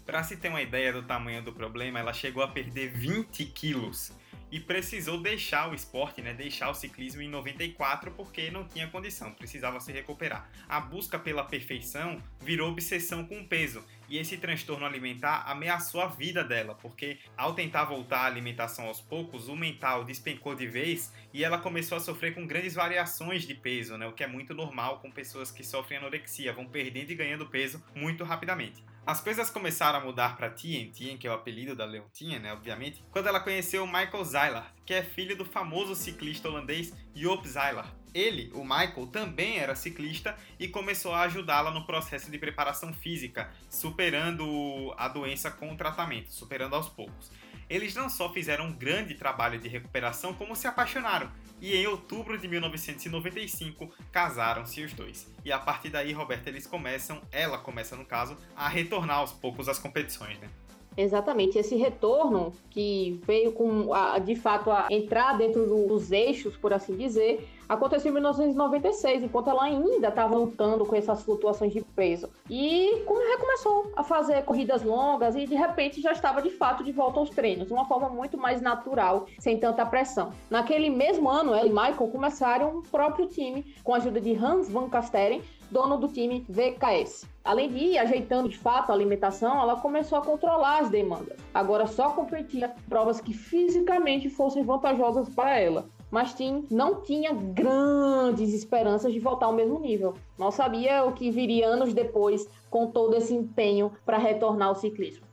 Para 0.04 0.22
se 0.22 0.36
ter 0.36 0.50
uma 0.50 0.60
ideia 0.60 0.92
do 0.92 1.02
tamanho 1.02 1.42
do 1.42 1.52
problema, 1.52 1.98
ela 1.98 2.12
chegou 2.12 2.42
a 2.42 2.48
perder 2.48 2.92
20 2.92 3.46
quilos 3.46 4.12
e 4.52 4.60
precisou 4.60 5.18
deixar 5.18 5.70
o 5.70 5.74
esporte, 5.74 6.20
né, 6.20 6.34
deixar 6.34 6.68
o 6.68 6.74
ciclismo 6.74 7.22
em 7.22 7.28
94 7.28 8.10
porque 8.10 8.50
não 8.50 8.68
tinha 8.68 8.86
condição, 8.86 9.32
precisava 9.32 9.80
se 9.80 9.90
recuperar. 9.90 10.46
A 10.68 10.78
busca 10.78 11.18
pela 11.18 11.42
perfeição 11.42 12.22
virou 12.38 12.70
obsessão 12.70 13.24
com 13.24 13.40
o 13.40 13.48
peso 13.48 13.82
e 14.10 14.18
esse 14.18 14.36
transtorno 14.36 14.84
alimentar 14.84 15.44
ameaçou 15.46 16.02
a 16.02 16.06
vida 16.06 16.44
dela, 16.44 16.74
porque 16.74 17.18
ao 17.34 17.54
tentar 17.54 17.84
voltar 17.84 18.18
à 18.18 18.26
alimentação 18.26 18.84
aos 18.84 19.00
poucos, 19.00 19.48
o 19.48 19.56
mental 19.56 20.04
despencou 20.04 20.54
de 20.54 20.66
vez 20.66 21.10
e 21.32 21.42
ela 21.42 21.56
começou 21.56 21.96
a 21.96 22.00
sofrer 22.00 22.34
com 22.34 22.46
grandes 22.46 22.74
variações 22.74 23.44
de 23.46 23.54
peso, 23.54 23.96
né, 23.96 24.06
o 24.06 24.12
que 24.12 24.22
é 24.22 24.26
muito 24.26 24.52
normal 24.52 24.98
com 24.98 25.10
pessoas 25.10 25.50
que 25.50 25.64
sofrem 25.64 25.98
anorexia, 25.98 26.52
vão 26.52 26.66
perdendo 26.66 27.10
e 27.10 27.14
ganhando 27.14 27.46
peso 27.46 27.82
muito 27.96 28.22
rapidamente. 28.22 28.84
As 29.04 29.20
coisas 29.20 29.50
começaram 29.50 29.98
a 29.98 30.04
mudar 30.04 30.36
para 30.36 30.48
Tien, 30.48 30.88
Tien, 30.92 31.18
que 31.18 31.26
é 31.26 31.30
o 31.30 31.34
apelido 31.34 31.74
da 31.74 31.84
Leontinha, 31.84 32.38
né, 32.38 32.52
obviamente, 32.52 33.04
quando 33.10 33.26
ela 33.26 33.40
conheceu 33.40 33.84
Michael 33.84 34.24
Zeilart, 34.24 34.72
que 34.86 34.94
é 34.94 35.02
filho 35.02 35.36
do 35.36 35.44
famoso 35.44 35.96
ciclista 35.96 36.48
holandês 36.48 36.94
Joop 37.12 37.48
Zeilart. 37.48 37.92
Ele, 38.14 38.52
o 38.54 38.62
Michael, 38.62 39.08
também 39.08 39.58
era 39.58 39.74
ciclista 39.74 40.36
e 40.56 40.68
começou 40.68 41.12
a 41.12 41.22
ajudá-la 41.22 41.72
no 41.72 41.84
processo 41.84 42.30
de 42.30 42.38
preparação 42.38 42.94
física, 42.94 43.50
superando 43.68 44.94
a 44.96 45.08
doença 45.08 45.50
com 45.50 45.72
o 45.72 45.76
tratamento, 45.76 46.32
superando 46.32 46.76
aos 46.76 46.88
poucos. 46.88 47.32
Eles 47.72 47.94
não 47.94 48.10
só 48.10 48.30
fizeram 48.30 48.66
um 48.66 48.72
grande 48.72 49.14
trabalho 49.14 49.58
de 49.58 49.66
recuperação, 49.66 50.34
como 50.34 50.54
se 50.54 50.66
apaixonaram. 50.66 51.32
E 51.58 51.74
em 51.74 51.86
outubro 51.86 52.36
de 52.36 52.46
1995 52.46 53.90
casaram-se 54.12 54.82
os 54.82 54.92
dois. 54.92 55.26
E 55.42 55.50
a 55.50 55.58
partir 55.58 55.88
daí, 55.88 56.12
Roberta, 56.12 56.50
eles 56.50 56.66
começam, 56.66 57.22
ela 57.32 57.56
começa 57.56 57.96
no 57.96 58.04
caso, 58.04 58.36
a 58.54 58.68
retornar 58.68 59.16
aos 59.16 59.32
poucos 59.32 59.70
às 59.70 59.78
competições, 59.78 60.38
né? 60.38 60.50
Exatamente, 60.96 61.58
esse 61.58 61.74
retorno 61.76 62.52
que 62.70 63.20
veio 63.24 63.52
com, 63.52 63.92
a, 63.92 64.18
de 64.18 64.34
fato, 64.34 64.70
a 64.70 64.86
entrar 64.90 65.36
dentro 65.36 65.66
do, 65.66 65.86
dos 65.86 66.12
eixos, 66.12 66.56
por 66.56 66.72
assim 66.72 66.96
dizer, 66.96 67.48
aconteceu 67.68 68.10
em 68.10 68.14
1996, 68.14 69.24
enquanto 69.24 69.48
ela 69.48 69.64
ainda 69.64 70.08
estava 70.08 70.36
lutando 70.36 70.84
com 70.84 70.94
essas 70.94 71.22
flutuações 71.22 71.72
de 71.72 71.80
peso. 71.80 72.28
E 72.48 73.02
como 73.06 73.20
recomeçou 73.20 73.90
a 73.96 74.02
fazer 74.02 74.42
corridas 74.44 74.82
longas 74.82 75.34
e 75.34 75.46
de 75.46 75.54
repente 75.54 76.00
já 76.00 76.12
estava 76.12 76.42
de 76.42 76.50
fato 76.50 76.84
de 76.84 76.92
volta 76.92 77.20
aos 77.20 77.30
treinos, 77.30 77.70
uma 77.70 77.86
forma 77.86 78.08
muito 78.08 78.36
mais 78.36 78.60
natural, 78.60 79.26
sem 79.38 79.58
tanta 79.58 79.84
pressão. 79.86 80.32
Naquele 80.50 80.90
mesmo 80.90 81.28
ano, 81.28 81.54
ela 81.54 81.66
e 81.66 81.70
Michael 81.70 82.08
começaram 82.08 82.78
um 82.78 82.82
próprio 82.82 83.26
time 83.26 83.74
com 83.82 83.94
a 83.94 83.96
ajuda 83.96 84.20
de 84.20 84.34
Hans 84.34 84.68
van 84.68 84.88
Kasteren, 84.88 85.42
dono 85.72 85.96
do 85.96 86.06
time 86.06 86.44
VKS. 86.48 87.26
Além 87.42 87.68
de 87.70 87.78
ir 87.78 87.98
ajeitando 87.98 88.48
de 88.48 88.58
fato 88.58 88.90
a 88.90 88.94
alimentação, 88.94 89.60
ela 89.60 89.80
começou 89.80 90.18
a 90.18 90.22
controlar 90.22 90.80
as 90.80 90.90
demandas. 90.90 91.38
Agora 91.52 91.86
só 91.86 92.10
competia 92.10 92.72
provas 92.88 93.20
que 93.20 93.32
fisicamente 93.32 94.28
fossem 94.28 94.62
vantajosas 94.62 95.28
para 95.30 95.58
ela. 95.58 95.88
Mas 96.10 96.34
Tim 96.34 96.66
não 96.70 97.00
tinha 97.00 97.32
grandes 97.32 98.52
esperanças 98.52 99.12
de 99.12 99.18
voltar 99.18 99.46
ao 99.46 99.54
mesmo 99.54 99.80
nível. 99.80 100.14
Não 100.38 100.50
sabia 100.50 101.04
o 101.04 101.12
que 101.12 101.30
viria 101.30 101.66
anos 101.66 101.94
depois 101.94 102.46
com 102.68 102.86
todo 102.86 103.16
esse 103.16 103.34
empenho 103.34 103.90
para 104.04 104.18
retornar 104.18 104.68
ao 104.68 104.74
ciclismo. 104.74 105.26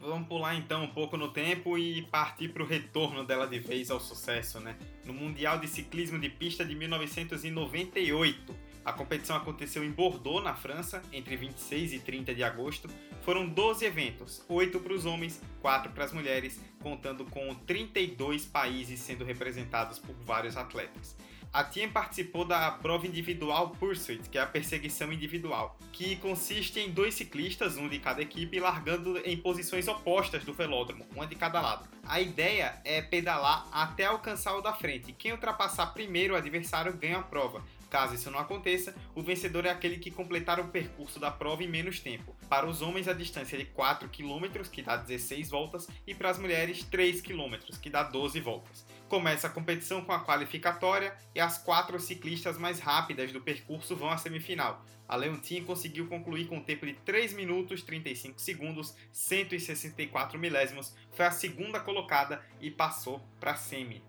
Vamos 0.00 0.28
pular 0.28 0.54
então 0.54 0.84
um 0.84 0.88
pouco 0.88 1.16
no 1.16 1.28
tempo 1.28 1.76
e 1.76 2.02
partir 2.02 2.48
para 2.48 2.62
o 2.62 2.66
retorno 2.66 3.24
dela 3.24 3.46
de 3.46 3.58
vez 3.58 3.90
ao 3.90 3.98
sucesso, 3.98 4.60
né? 4.60 4.76
No 5.04 5.12
Mundial 5.12 5.58
de 5.58 5.66
Ciclismo 5.66 6.18
de 6.18 6.28
Pista 6.28 6.64
de 6.64 6.74
1998. 6.74 8.54
A 8.86 8.92
competição 8.92 9.34
aconteceu 9.34 9.82
em 9.82 9.90
Bordeaux, 9.90 10.44
na 10.44 10.54
França, 10.54 11.02
entre 11.12 11.36
26 11.36 11.94
e 11.94 11.98
30 11.98 12.32
de 12.32 12.44
agosto. 12.44 12.88
Foram 13.22 13.44
12 13.44 13.84
eventos, 13.84 14.44
8 14.48 14.78
para 14.78 14.92
os 14.92 15.04
homens, 15.04 15.42
4 15.60 15.90
para 15.90 16.04
as 16.04 16.12
mulheres, 16.12 16.60
contando 16.80 17.24
com 17.24 17.52
32 17.52 18.46
países 18.46 19.00
sendo 19.00 19.24
representados 19.24 19.98
por 19.98 20.14
vários 20.24 20.56
atletas. 20.56 21.16
A 21.52 21.64
Tien 21.64 21.88
participou 21.88 22.44
da 22.44 22.70
prova 22.70 23.08
individual 23.08 23.70
Pursuit, 23.70 24.28
que 24.28 24.38
é 24.38 24.42
a 24.42 24.46
perseguição 24.46 25.12
individual, 25.12 25.76
que 25.90 26.14
consiste 26.16 26.78
em 26.78 26.92
dois 26.92 27.14
ciclistas, 27.14 27.76
um 27.76 27.88
de 27.88 27.98
cada 27.98 28.22
equipe, 28.22 28.60
largando 28.60 29.18
em 29.18 29.36
posições 29.36 29.88
opostas 29.88 30.44
do 30.44 30.52
velódromo, 30.52 31.04
uma 31.12 31.26
de 31.26 31.34
cada 31.34 31.60
lado. 31.60 31.88
A 32.04 32.20
ideia 32.20 32.80
é 32.84 33.02
pedalar 33.02 33.66
até 33.72 34.04
alcançar 34.04 34.54
o 34.54 34.60
da 34.60 34.72
frente. 34.72 35.12
Quem 35.12 35.32
ultrapassar 35.32 35.86
primeiro 35.86 36.34
o 36.34 36.36
adversário 36.36 36.92
ganha 36.92 37.18
a 37.18 37.22
prova. 37.22 37.64
Caso 37.88 38.14
isso 38.14 38.30
não 38.30 38.38
aconteça, 38.38 38.94
o 39.14 39.22
vencedor 39.22 39.64
é 39.64 39.70
aquele 39.70 39.98
que 39.98 40.10
completar 40.10 40.58
o 40.58 40.68
percurso 40.68 41.20
da 41.20 41.30
prova 41.30 41.62
em 41.62 41.68
menos 41.68 42.00
tempo. 42.00 42.34
Para 42.48 42.66
os 42.66 42.82
homens, 42.82 43.06
a 43.06 43.12
distância 43.12 43.56
é 43.56 43.60
de 43.60 43.66
4 43.66 44.08
km, 44.08 44.68
que 44.70 44.82
dá 44.82 44.96
16 44.96 45.50
voltas, 45.50 45.88
e 46.06 46.14
para 46.14 46.30
as 46.30 46.38
mulheres, 46.38 46.82
3 46.84 47.20
km, 47.20 47.56
que 47.80 47.88
dá 47.88 48.02
12 48.02 48.40
voltas. 48.40 48.84
Começa 49.08 49.46
a 49.46 49.50
competição 49.50 50.04
com 50.04 50.12
a 50.12 50.24
qualificatória 50.24 51.16
e 51.32 51.38
as 51.38 51.58
quatro 51.58 51.98
ciclistas 52.00 52.58
mais 52.58 52.80
rápidas 52.80 53.30
do 53.30 53.40
percurso 53.40 53.94
vão 53.94 54.10
à 54.10 54.18
semifinal. 54.18 54.84
A 55.08 55.14
Leontine 55.14 55.64
conseguiu 55.64 56.08
concluir 56.08 56.48
com 56.48 56.56
um 56.56 56.64
tempo 56.64 56.84
de 56.84 56.94
3 56.94 57.32
minutos 57.34 57.82
35 57.82 58.40
segundos, 58.40 58.94
164 59.12 60.36
milésimos, 60.38 60.92
foi 61.12 61.26
a 61.26 61.30
segunda 61.30 61.78
colocada 61.78 62.44
e 62.60 62.68
passou 62.68 63.20
para 63.38 63.52
a 63.52 63.56
semi. 63.56 64.02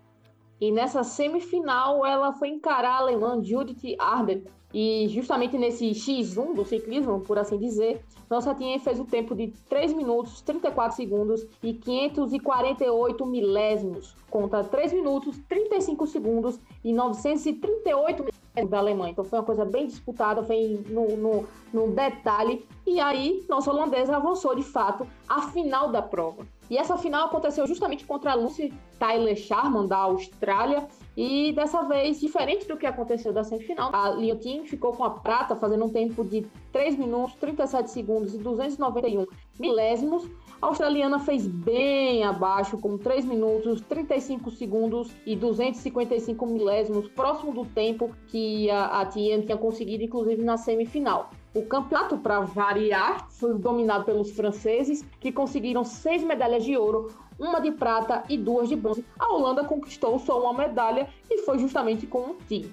E 0.60 0.72
nessa 0.72 1.04
semifinal 1.04 2.04
ela 2.04 2.32
foi 2.32 2.48
encarar 2.48 2.96
a 2.96 2.98
alemã 2.98 3.42
Judith 3.42 3.96
Arden. 3.98 4.44
E 4.72 5.08
justamente 5.08 5.56
nesse 5.56 5.90
X1 5.90 6.54
do 6.54 6.64
ciclismo, 6.64 7.20
por 7.20 7.38
assim 7.38 7.58
dizer, 7.58 8.04
nossa 8.28 8.54
Tien 8.54 8.78
fez 8.78 9.00
o 9.00 9.04
tempo 9.04 9.34
de 9.34 9.48
3 9.68 9.94
minutos, 9.94 10.42
34 10.42 10.94
segundos 10.94 11.46
e 11.62 11.72
548 11.72 13.24
milésimos, 13.24 14.14
contra 14.28 14.62
3 14.62 14.92
minutos, 14.92 15.38
35 15.48 16.06
segundos 16.06 16.60
e 16.84 16.92
938 16.92 18.24
milésimos 18.24 18.47
da 18.66 18.78
Alemanha. 18.78 19.12
Então 19.12 19.24
foi 19.24 19.38
uma 19.38 19.44
coisa 19.44 19.64
bem 19.64 19.86
disputada, 19.86 20.42
foi 20.42 20.82
no, 20.88 21.16
no, 21.16 21.44
no 21.72 21.92
detalhe. 21.92 22.66
E 22.86 23.00
aí, 23.00 23.44
nossa 23.48 23.70
holandesa 23.70 24.16
avançou 24.16 24.54
de 24.54 24.62
fato 24.62 25.06
à 25.28 25.42
final 25.42 25.90
da 25.90 26.02
prova. 26.02 26.46
E 26.70 26.76
essa 26.76 26.98
final 26.98 27.26
aconteceu 27.26 27.66
justamente 27.66 28.04
contra 28.04 28.32
a 28.32 28.34
Lucy 28.34 28.72
Tyler 28.98 29.36
Sharman, 29.36 29.86
da 29.86 29.96
Austrália. 29.96 30.86
E 31.16 31.52
dessa 31.52 31.82
vez, 31.82 32.20
diferente 32.20 32.68
do 32.68 32.76
que 32.76 32.86
aconteceu 32.86 33.32
da 33.32 33.42
semifinal, 33.42 33.90
a 33.94 34.10
Liotin 34.10 34.64
ficou 34.64 34.92
com 34.92 35.02
a 35.04 35.10
prata, 35.10 35.56
fazendo 35.56 35.86
um 35.86 35.88
tempo 35.88 36.22
de 36.22 36.46
3 36.72 36.96
minutos, 36.96 37.34
37 37.36 37.90
segundos 37.90 38.34
e 38.34 38.38
291 38.38 39.26
milésimos. 39.58 40.28
A 40.60 40.66
australiana 40.66 41.20
fez 41.20 41.46
bem 41.46 42.24
abaixo, 42.24 42.78
com 42.78 42.98
3 42.98 43.24
minutos, 43.24 43.80
35 43.82 44.50
segundos 44.50 45.08
e 45.24 45.36
255 45.36 46.46
milésimos, 46.46 47.08
próximo 47.10 47.52
do 47.52 47.64
tempo 47.64 48.10
que 48.26 48.68
a, 48.68 49.00
a 49.00 49.06
tinha 49.06 49.56
conseguido, 49.56 50.02
inclusive 50.02 50.42
na 50.42 50.56
semifinal. 50.56 51.30
O 51.54 51.64
campeonato, 51.64 52.18
para 52.18 52.40
variar, 52.40 53.30
foi 53.30 53.54
dominado 53.54 54.04
pelos 54.04 54.32
franceses, 54.32 55.04
que 55.20 55.30
conseguiram 55.30 55.84
seis 55.84 56.24
medalhas 56.24 56.64
de 56.64 56.76
ouro, 56.76 57.12
uma 57.38 57.60
de 57.60 57.70
prata 57.70 58.24
e 58.28 58.36
duas 58.36 58.68
de 58.68 58.74
bronze. 58.74 59.04
A 59.16 59.32
Holanda 59.32 59.64
conquistou 59.64 60.18
só 60.18 60.42
uma 60.42 60.52
medalha 60.52 61.08
e 61.30 61.38
foi 61.42 61.60
justamente 61.60 62.04
com 62.04 62.32
o 62.32 62.38
Tim. 62.48 62.68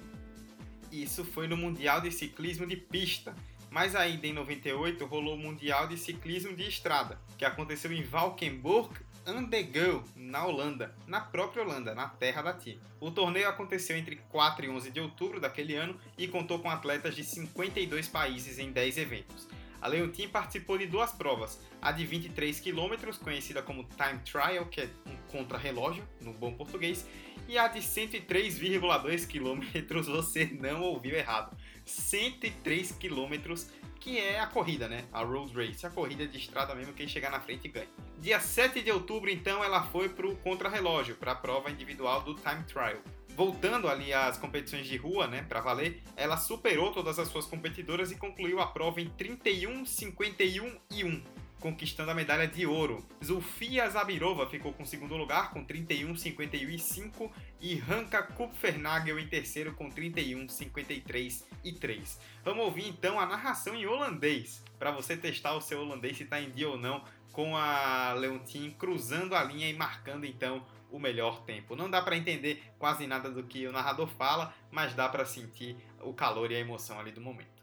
Isso 0.90 1.24
foi 1.24 1.46
no 1.46 1.56
Mundial 1.56 2.00
de 2.00 2.10
Ciclismo 2.10 2.66
de 2.66 2.76
Pista. 2.76 3.32
Mas 3.76 3.94
ainda 3.94 4.26
em 4.26 4.32
98 4.32 5.04
rolou 5.04 5.34
o 5.34 5.38
Mundial 5.38 5.86
de 5.86 5.98
Ciclismo 5.98 6.56
de 6.56 6.66
Estrada, 6.66 7.20
que 7.36 7.44
aconteceu 7.44 7.92
em 7.92 8.02
Valkenburg 8.02 8.88
Andegel, 9.26 10.02
na 10.16 10.46
Holanda, 10.46 10.94
na 11.06 11.20
própria 11.20 11.62
Holanda, 11.62 11.94
na 11.94 12.08
terra 12.08 12.40
da 12.40 12.54
Tia. 12.54 12.78
O 12.98 13.10
torneio 13.10 13.46
aconteceu 13.46 13.94
entre 13.94 14.16
4 14.30 14.64
e 14.64 14.70
11 14.70 14.90
de 14.90 14.98
outubro 14.98 15.38
daquele 15.38 15.74
ano 15.74 15.94
e 16.16 16.26
contou 16.26 16.58
com 16.60 16.70
atletas 16.70 17.14
de 17.14 17.22
52 17.22 18.08
países 18.08 18.58
em 18.58 18.72
10 18.72 18.96
eventos. 18.96 19.46
A 19.86 19.88
Leontine 19.88 20.26
participou 20.26 20.76
de 20.76 20.84
duas 20.84 21.12
provas, 21.12 21.60
a 21.80 21.92
de 21.92 22.04
23 22.04 22.58
km, 22.58 23.16
conhecida 23.22 23.62
como 23.62 23.84
Time 23.84 24.18
Trial, 24.24 24.66
que 24.66 24.80
é 24.80 24.90
um 25.06 25.16
contra-relógio, 25.30 26.02
no 26.20 26.32
bom 26.32 26.52
português, 26.54 27.06
e 27.46 27.56
a 27.56 27.68
de 27.68 27.78
103,2 27.78 29.28
km, 29.28 30.02
você 30.10 30.46
não 30.60 30.82
ouviu 30.82 31.14
errado. 31.14 31.56
103 31.84 32.96
km 32.98 33.54
que 34.00 34.18
é 34.18 34.40
a 34.40 34.48
corrida, 34.48 34.88
né? 34.88 35.04
A 35.12 35.22
road 35.22 35.54
race, 35.54 35.86
a 35.86 35.90
corrida 35.90 36.26
de 36.26 36.36
estrada 36.36 36.74
mesmo, 36.74 36.92
quem 36.92 37.06
chegar 37.06 37.30
na 37.30 37.38
frente 37.38 37.68
ganha. 37.68 37.86
Dia 38.18 38.40
7 38.40 38.82
de 38.82 38.90
outubro, 38.90 39.30
então, 39.30 39.62
ela 39.62 39.84
foi 39.84 40.08
para 40.08 40.26
o 40.26 40.34
contrarrelógio, 40.38 41.14
para 41.14 41.30
a 41.30 41.36
prova 41.36 41.70
individual 41.70 42.22
do 42.22 42.34
time 42.34 42.64
trial. 42.64 42.98
Voltando 43.36 43.86
ali 43.86 44.14
às 44.14 44.38
competições 44.38 44.86
de 44.86 44.96
rua, 44.96 45.26
né, 45.26 45.42
para 45.42 45.60
valer, 45.60 46.02
ela 46.16 46.38
superou 46.38 46.90
todas 46.90 47.18
as 47.18 47.28
suas 47.28 47.44
competidoras 47.44 48.10
e 48.10 48.16
concluiu 48.16 48.60
a 48.60 48.66
prova 48.66 48.98
em 48.98 49.10
31, 49.10 49.84
51 49.84 50.78
e 50.90 51.04
1 51.04 51.22
conquistando 51.60 52.10
a 52.10 52.14
medalha 52.14 52.46
de 52.46 52.64
ouro. 52.66 53.04
Zulfia 53.24 53.88
Zabirova 53.88 54.48
ficou 54.48 54.72
com 54.72 54.84
segundo 54.84 55.16
lugar 55.16 55.50
com 55.50 55.64
31, 55.64 56.14
51 56.14 56.70
e 56.70 56.78
5 56.78 57.32
e 57.60 57.74
Ranka 57.74 58.22
Kupfernagel 58.22 59.18
em 59.18 59.26
terceiro 59.26 59.74
com 59.74 59.90
31, 59.90 60.48
53 60.48 61.44
e 61.64 61.72
3. 61.72 62.20
Vamos 62.44 62.64
ouvir 62.64 62.88
então 62.88 63.18
a 63.18 63.26
narração 63.26 63.74
em 63.74 63.86
holandês 63.86 64.62
para 64.78 64.90
você 64.90 65.16
testar 65.16 65.54
o 65.54 65.60
seu 65.60 65.80
holandês 65.80 66.16
se 66.16 66.22
está 66.22 66.40
em 66.40 66.50
dia 66.50 66.68
ou 66.68 66.78
não 66.78 67.02
com 67.32 67.56
a 67.56 68.14
Leontine 68.14 68.70
cruzando 68.78 69.34
a 69.34 69.42
linha 69.42 69.68
e 69.68 69.74
marcando 69.74 70.24
então 70.24 70.64
o 70.96 71.00
melhor 71.00 71.42
tempo. 71.42 71.76
Não 71.76 71.90
dá 71.90 72.00
para 72.00 72.16
entender 72.16 72.62
quase 72.78 73.06
nada 73.06 73.30
do 73.30 73.42
que 73.42 73.66
o 73.66 73.72
narrador 73.72 74.08
fala, 74.08 74.52
mas 74.70 74.94
dá 74.94 75.08
para 75.08 75.26
sentir 75.26 75.76
o 76.00 76.12
calor 76.14 76.50
e 76.50 76.56
a 76.56 76.58
emoção 76.58 76.98
ali 76.98 77.12
do 77.12 77.20
momento. 77.20 77.62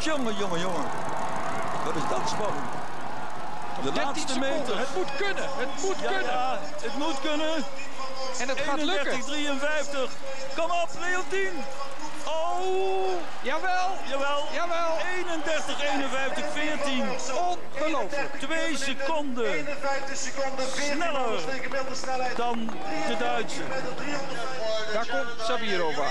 Jongen, 0.00 0.34
jongen, 0.38 0.60
jongen. 0.60 0.88
Wat 1.84 1.96
is 1.96 2.08
dat 2.08 2.28
spannend. 2.28 2.70
De 3.82 3.92
laatste 3.92 4.38
meter. 4.38 4.78
Het 4.78 4.94
moet 4.96 5.16
kunnen. 5.16 5.48
Het 5.56 5.82
moet 5.82 6.00
ja, 6.00 6.08
kunnen. 6.08 6.32
Ja, 6.32 6.58
het 6.60 6.98
moet 6.98 7.20
kunnen. 7.20 7.64
En 8.40 8.48
het 8.48 8.60
gaat 8.60 8.82
lukken. 8.82 9.20
53. 9.20 10.10
Kom 10.56 10.70
op, 10.70 10.88
Leontien. 11.00 11.54
Oh! 12.26 13.20
Jawel! 13.42 13.90
Jawel! 14.08 14.42
Jawel! 14.54 14.98
31, 15.16 15.76
51, 15.80 16.44
14. 16.52 17.04
Ongelooflijk. 17.34 18.38
2 18.38 18.76
seconden. 18.76 19.52
51 19.52 20.16
seconden, 20.16 20.68
14 20.68 21.96
Sneller 21.96 22.34
dan 22.36 22.70
de 23.06 23.16
Duitse. 23.18 23.62
Daar 24.92 25.06
komt 25.06 25.46
Sabirova. 25.46 26.06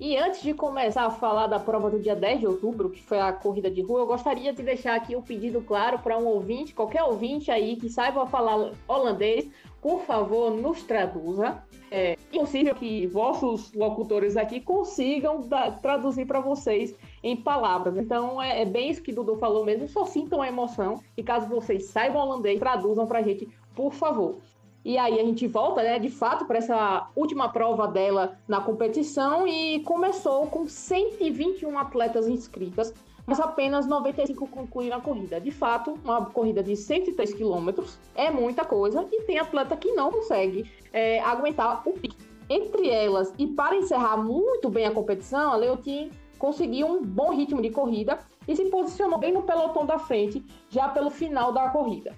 E 0.00 0.16
antes 0.16 0.42
de 0.42 0.52
começar 0.52 1.06
a 1.06 1.10
falar 1.10 1.46
da 1.46 1.60
prova 1.60 1.88
do 1.88 2.00
dia 2.00 2.16
10 2.16 2.40
de 2.40 2.46
outubro, 2.48 2.90
que 2.90 3.00
foi 3.00 3.20
a 3.20 3.32
corrida 3.32 3.70
de 3.70 3.80
rua, 3.80 4.00
eu 4.00 4.06
gostaria 4.06 4.52
de 4.52 4.60
deixar 4.60 4.96
aqui 4.96 5.14
um 5.14 5.22
pedido 5.22 5.60
claro 5.60 6.00
para 6.00 6.18
um 6.18 6.26
ouvinte, 6.26 6.74
qualquer 6.74 7.04
ouvinte 7.04 7.48
aí 7.48 7.76
que 7.76 7.88
saiba 7.88 8.26
falar 8.26 8.72
holandês, 8.88 9.48
por 9.80 10.00
favor, 10.00 10.50
nos 10.50 10.82
traduza. 10.82 11.62
É 11.92 12.16
possível 12.32 12.74
que 12.74 13.06
vossos 13.06 13.72
locutores 13.72 14.36
aqui 14.36 14.60
consigam 14.60 15.42
da, 15.42 15.70
traduzir 15.70 16.26
para 16.26 16.40
vocês 16.40 16.92
em 17.22 17.36
palavras. 17.36 17.96
Então 17.96 18.42
é, 18.42 18.62
é, 18.62 18.64
bem 18.64 18.90
isso 18.90 19.00
que 19.00 19.12
Dudu 19.12 19.36
falou 19.36 19.64
mesmo, 19.64 19.86
só 19.86 20.04
sintam 20.06 20.42
a 20.42 20.48
emoção. 20.48 21.00
E 21.16 21.22
caso 21.22 21.46
vocês 21.46 21.84
saibam 21.84 22.20
holandês, 22.20 22.58
traduzam 22.58 23.06
para 23.06 23.20
a 23.20 23.22
gente, 23.22 23.48
por 23.76 23.92
favor. 23.92 24.40
E 24.84 24.98
aí 24.98 25.18
a 25.18 25.24
gente 25.24 25.46
volta, 25.46 25.82
né, 25.82 25.98
de 25.98 26.10
fato, 26.10 26.44
para 26.44 26.58
essa 26.58 27.08
última 27.16 27.48
prova 27.48 27.88
dela 27.88 28.38
na 28.46 28.60
competição 28.60 29.48
e 29.48 29.80
começou 29.80 30.46
com 30.48 30.68
121 30.68 31.78
atletas 31.78 32.28
inscritas, 32.28 32.92
mas 33.26 33.40
apenas 33.40 33.86
95 33.86 34.46
concluíram 34.46 34.98
a 34.98 35.00
corrida. 35.00 35.40
De 35.40 35.50
fato, 35.50 35.98
uma 36.04 36.26
corrida 36.26 36.62
de 36.62 36.76
103 36.76 37.32
quilômetros 37.32 37.98
é 38.14 38.30
muita 38.30 38.62
coisa 38.62 39.06
e 39.10 39.22
tem 39.22 39.38
atleta 39.38 39.74
que 39.74 39.92
não 39.92 40.10
consegue 40.10 40.70
é, 40.92 41.18
aguentar 41.20 41.82
o 41.88 41.92
pico. 41.94 42.16
Entre 42.50 42.90
elas, 42.90 43.32
e 43.38 43.46
para 43.46 43.76
encerrar 43.76 44.18
muito 44.18 44.68
bem 44.68 44.84
a 44.84 44.90
competição, 44.90 45.50
a 45.50 45.56
Leotin 45.56 46.10
conseguiu 46.38 46.86
um 46.86 47.02
bom 47.02 47.30
ritmo 47.34 47.62
de 47.62 47.70
corrida 47.70 48.18
e 48.46 48.54
se 48.54 48.66
posicionou 48.66 49.18
bem 49.18 49.32
no 49.32 49.44
pelotão 49.44 49.86
da 49.86 49.98
frente 49.98 50.44
já 50.68 50.88
pelo 50.88 51.08
final 51.08 51.52
da 51.52 51.70
corrida. 51.70 52.14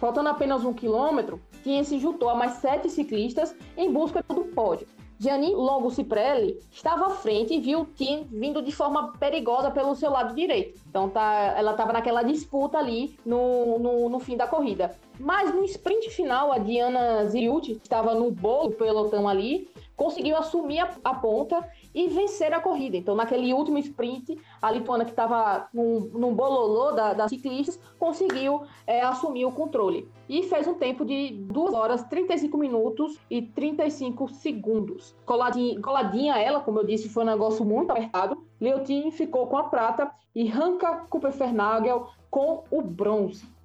Faltando 0.00 0.28
apenas 0.28 0.64
um 0.64 0.72
quilômetro, 0.72 1.40
Tien 1.68 1.84
se 1.84 1.98
juntou 1.98 2.30
a 2.30 2.34
mais 2.34 2.52
sete 2.52 2.88
ciclistas 2.88 3.54
em 3.76 3.92
busca 3.92 4.24
do 4.26 4.46
pódio. 4.46 4.86
Gianni 5.18 5.52
Longo 5.52 5.90
Ciprelli 5.90 6.58
estava 6.70 7.08
à 7.08 7.10
frente 7.10 7.52
e 7.52 7.60
viu 7.60 7.84
Tien 7.84 8.26
vindo 8.30 8.62
de 8.62 8.72
forma 8.72 9.12
perigosa 9.18 9.70
pelo 9.70 9.94
seu 9.94 10.10
lado 10.10 10.34
direito. 10.34 10.80
Então 10.88 11.10
tá, 11.10 11.52
ela 11.58 11.72
estava 11.72 11.92
naquela 11.92 12.22
disputa 12.22 12.78
ali 12.78 13.18
no, 13.22 13.78
no, 13.78 14.08
no, 14.08 14.18
fim 14.18 14.34
da 14.34 14.46
corrida. 14.46 14.96
Mas 15.20 15.54
no 15.54 15.62
sprint 15.64 16.08
final, 16.08 16.50
a 16.52 16.56
Diana 16.56 17.26
Ziriuti, 17.26 17.74
que 17.74 17.82
estava 17.82 18.14
no 18.14 18.30
bolo 18.30 18.70
pelotão 18.70 19.28
ali, 19.28 19.68
conseguiu 19.94 20.38
assumir 20.38 20.78
a, 20.78 20.88
a, 21.04 21.14
ponta 21.16 21.68
e 21.94 22.08
vencer 22.08 22.52
a 22.52 22.60
corrida. 22.60 22.96
Então, 22.96 23.14
naquele 23.14 23.52
último 23.52 23.78
sprint, 23.78 24.38
a 24.60 24.70
lituana 24.70 25.04
que 25.04 25.10
estava 25.10 25.68
num, 25.72 26.10
num 26.12 26.34
bololô 26.34 26.92
da, 26.92 27.12
das 27.12 27.30
ciclistas 27.30 27.78
conseguiu 27.98 28.62
é, 28.86 29.02
assumir 29.02 29.44
o 29.44 29.52
controle. 29.52 30.08
E 30.28 30.42
fez 30.42 30.66
um 30.66 30.74
tempo 30.74 31.04
de 31.04 31.30
2 31.30 31.74
horas, 31.74 32.02
35 32.04 32.56
minutos 32.58 33.18
e 33.30 33.42
35 33.42 34.28
segundos. 34.28 35.16
Coladinha, 35.24 35.80
coladinha 35.80 36.38
ela, 36.38 36.60
como 36.60 36.80
eu 36.80 36.84
disse, 36.84 37.08
foi 37.08 37.24
um 37.24 37.26
negócio 37.26 37.64
muito 37.64 37.90
apertado. 37.90 38.42
Leotin 38.60 39.10
ficou 39.10 39.46
com 39.46 39.56
a 39.56 39.64
prata 39.64 40.10
e 40.34 40.46
Ranka 40.46 41.06
Kupferfernagel 41.08 42.08
com 42.30 42.64
o 42.70 42.82
bronze. 42.82 43.57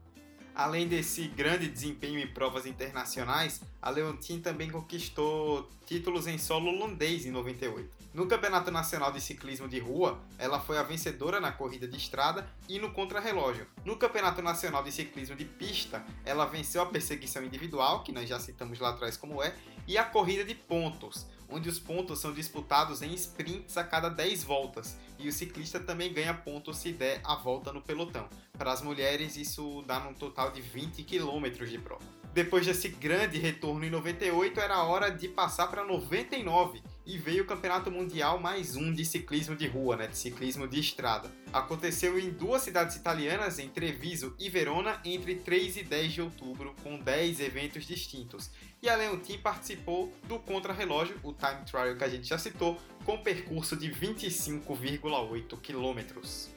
Além 0.56 0.88
desse 0.88 1.28
grande 1.28 1.68
desempenho 1.68 2.20
em 2.20 2.28
provas 2.28 2.68
internacionais, 2.68 3.62
a 3.82 3.90
Leontine 3.90 4.40
também 4.40 4.70
conquistou 4.70 5.68
títulos 5.86 6.28
em 6.28 6.38
solo 6.38 6.70
holandês 6.70 7.26
em 7.26 7.32
98. 7.32 8.04
No 8.14 8.28
Campeonato 8.28 8.70
Nacional 8.70 9.12
de 9.12 9.20
Ciclismo 9.20 9.68
de 9.68 9.80
Rua, 9.80 10.20
ela 10.38 10.60
foi 10.60 10.78
a 10.78 10.84
vencedora 10.84 11.40
na 11.40 11.52
corrida 11.52 11.88
de 11.88 11.98
estrada 11.98 12.48
e 12.70 12.78
no 12.78 12.92
contrarrelógio. 12.92 13.66
No 13.84 13.98
Campeonato 13.98 14.44
Nacional 14.44 14.84
de 14.84 14.92
Ciclismo 14.92 15.36
de 15.36 15.46
Pista, 15.46 16.06
ela 16.24 16.46
venceu 16.46 16.84
a 16.84 16.86
perseguição 16.86 17.44
individual, 17.44 18.04
que 18.04 18.12
nós 18.12 18.30
já 18.30 18.40
citamos 18.40 18.80
lá 18.80 18.90
atrás 18.90 19.18
como 19.18 19.42
é, 19.42 19.56
e 19.88 19.98
a 19.98 20.04
corrida 20.04 20.46
de 20.46 20.54
pontos, 20.54 21.26
onde 21.50 21.70
os 21.70 21.80
pontos 21.80 22.20
são 22.20 22.34
disputados 22.34 23.02
em 23.02 23.14
sprints 23.14 23.78
a 23.78 23.84
cada 23.84 24.10
10 24.10 24.44
voltas, 24.44 24.98
e 25.20 25.28
o 25.28 25.34
ciclista 25.34 25.80
também 25.80 26.14
ganha 26.14 26.34
pontos 26.34 26.78
se 26.78 26.92
der 26.92 27.22
a 27.24 27.36
volta 27.36 27.72
no 27.72 27.82
pelotão. 27.82 28.28
Para 28.58 28.72
as 28.72 28.82
mulheres, 28.82 29.38
isso 29.38 29.84
dá 29.88 30.00
um 30.00 30.14
total 30.14 30.52
de 30.52 30.62
20 30.62 31.04
km 31.04 31.66
de 31.66 31.78
prova. 31.78 32.04
Depois 32.34 32.66
desse 32.66 32.90
grande 32.90 33.38
retorno 33.38 33.86
em 33.86 33.90
98, 33.92 34.60
era 34.60 34.84
hora 34.84 35.10
de 35.10 35.28
passar 35.28 35.68
para 35.68 35.86
99 35.86 36.82
e 37.06 37.18
veio 37.18 37.44
o 37.44 37.48
Campeonato 37.48 37.92
Mundial 37.92 38.40
mais 38.40 38.76
um 38.76 38.94
de 38.94 39.06
ciclismo 39.06 39.56
de 39.56 39.68
rua, 39.68 39.96
né, 39.98 40.08
de 40.08 40.18
ciclismo 40.18 40.68
de 40.68 40.80
estrada. 40.80 41.32
Aconteceu 41.52 42.20
em 42.20 42.30
duas 42.30 42.62
cidades 42.62 42.96
italianas, 42.96 43.60
em 43.60 43.70
Treviso 43.70 44.36
e 44.40 44.50
Verona, 44.50 45.00
entre 45.04 45.36
3 45.36 45.78
e 45.78 45.84
10 45.84 46.14
de 46.14 46.22
outubro, 46.22 46.76
com 46.84 46.98
10 46.98 47.40
eventos 47.40 47.86
distintos 47.86 48.52
e 48.84 48.90
a 48.90 48.98
Leontine 48.98 49.38
participou 49.38 50.12
do 50.28 50.38
contrarrelógio, 50.38 51.16
o 51.24 51.32
time 51.32 51.64
trial 51.66 51.96
que 51.96 52.04
a 52.04 52.10
gente 52.10 52.28
já 52.28 52.38
citou, 52.38 52.76
com 53.06 53.18
percurso 53.18 53.78
de 53.78 53.90
25,8 53.90 55.58
quilômetros. 55.62 56.50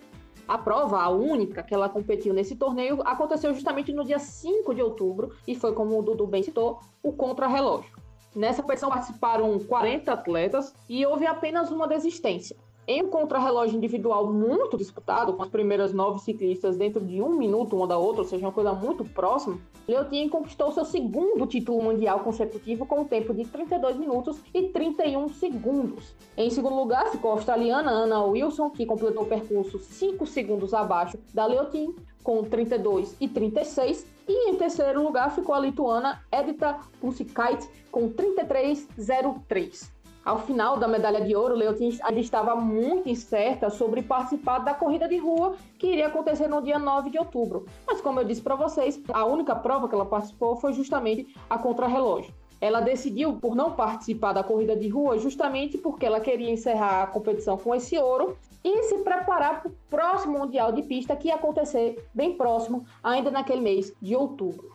A 0.49 0.59
prova, 0.59 1.01
a 1.01 1.09
única 1.09 1.63
que 1.63 1.73
ela 1.73 1.89
competiu 1.89 2.35
nesse 2.35 2.57
torneio, 2.57 3.01
aconteceu 3.03 3.55
justamente 3.55 3.93
no 3.93 4.05
dia 4.05 4.19
5 4.19 4.75
de 4.75 4.83
outubro 4.83 5.37
e 5.47 5.55
foi, 5.55 5.73
como 5.73 5.97
o 5.97 6.03
Dudu 6.03 6.27
bem 6.27 6.43
citou, 6.43 6.81
o 7.01 7.13
contrarrelógio. 7.13 7.96
Nessa 8.37 8.61
competição 8.61 8.91
participaram 8.91 9.59
40 9.59 10.13
atletas 10.13 10.75
e 10.91 11.07
houve 11.07 11.25
apenas 11.25 11.71
uma 11.71 11.89
desistência. 11.89 12.55
Em 12.87 13.03
um 13.03 13.09
contrarrelógio 13.09 13.79
individual 13.79 14.31
muito 14.31 14.77
disputado, 14.77 15.33
com 15.33 15.43
as 15.43 15.49
primeiras 15.49 15.95
nove 15.95 16.21
ciclistas 16.21 16.77
dentro 16.77 17.03
de 17.03 17.23
um 17.23 17.31
minuto 17.31 17.75
uma 17.75 17.87
da 17.87 17.97
outra, 17.97 18.21
ou 18.21 18.29
seja, 18.29 18.45
uma 18.45 18.53
coisa 18.53 18.75
muito 18.75 19.07
próxima, 19.07 19.59
Leotin 19.89 20.29
conquistou 20.29 20.71
seu 20.71 20.85
segundo 20.85 21.47
título 21.47 21.83
mundial 21.83 22.21
consecutivo 22.21 22.85
com 22.85 23.01
um 23.01 23.05
tempo 23.07 23.33
de 23.33 23.47
32 23.47 23.97
minutos 23.97 24.39
e 24.53 24.65
31 24.65 25.31
segundos. 25.31 26.15
Em 26.37 26.51
segundo 26.51 26.77
lugar 26.77 27.07
ficou 27.11 27.31
a 27.31 27.35
australiana 27.35 27.91
Anna 27.91 28.23
Wilson, 28.23 28.69
que 28.69 28.85
completou 28.85 29.23
o 29.23 29.27
percurso 29.27 29.79
5 29.79 30.27
segundos 30.27 30.75
abaixo 30.75 31.19
da 31.33 31.47
Leotin, 31.47 31.95
com 32.27 32.43
32 32.43 33.15
e 33.21 33.29
36. 33.29 34.05
E 34.27 34.51
em 34.51 34.57
terceiro 34.57 35.01
lugar 35.01 35.31
ficou 35.31 35.55
a 35.55 35.61
lituana 35.61 36.21
Edita 36.33 36.77
Pusikait, 37.01 37.65
com 37.93 38.11
33,03. 38.11 39.93
Ao 40.25 40.41
final 40.41 40.77
da 40.77 40.89
medalha 40.89 41.21
de 41.21 41.37
ouro, 41.37 41.55
Leotin 41.55 41.97
estava 42.17 42.57
muito 42.57 43.09
incerta 43.09 43.71
sobre 43.71 44.03
participar 44.03 44.59
da 44.59 44.75
corrida 44.75 45.09
de 45.09 45.19
rua 45.19 45.55
que 45.79 45.87
iria 45.87 46.09
acontecer 46.09 46.49
no 46.49 46.61
dia 46.61 46.81
9 46.81 47.11
de 47.11 47.19
outubro. 47.19 47.65
Mas 47.87 48.01
como 48.01 48.19
eu 48.19 48.25
disse 48.25 48.43
para 48.43 48.57
vocês, 48.57 49.01
a 49.13 49.25
única 49.25 49.55
prova 49.55 49.89
que 49.89 49.95
ela 49.95 50.05
participou 50.05 50.57
foi 50.57 50.73
justamente 50.73 51.33
a 51.49 51.57
contrarrelógio. 51.57 52.35
Ela 52.61 52.81
decidiu 52.81 53.35
por 53.35 53.55
não 53.55 53.73
participar 53.73 54.33
da 54.33 54.43
corrida 54.43 54.77
de 54.77 54.89
rua 54.89 55.19
justamente 55.19 55.79
porque 55.79 56.07
ela 56.07 56.21
queria 56.21 56.51
encerrar 56.51 57.03
a 57.03 57.07
competição 57.07 57.57
com 57.57 57.75
esse 57.75 57.99
ouro 57.99 58.37
e 58.65 58.83
se 58.85 58.99
preparar 58.99 59.63
para 59.63 59.71
o 59.71 59.75
próximo 59.89 60.39
Mundial 60.39 60.73
de 60.73 60.83
Pista 60.83 61.15
que 61.15 61.29
ia 61.29 61.37
acontecer 61.37 62.05
bem 62.15 62.37
próximo, 62.37 62.85
ainda 63.03 63.31
naquele 63.31 63.61
mês 63.61 63.95
de 64.03 64.17
outubro. 64.17 64.75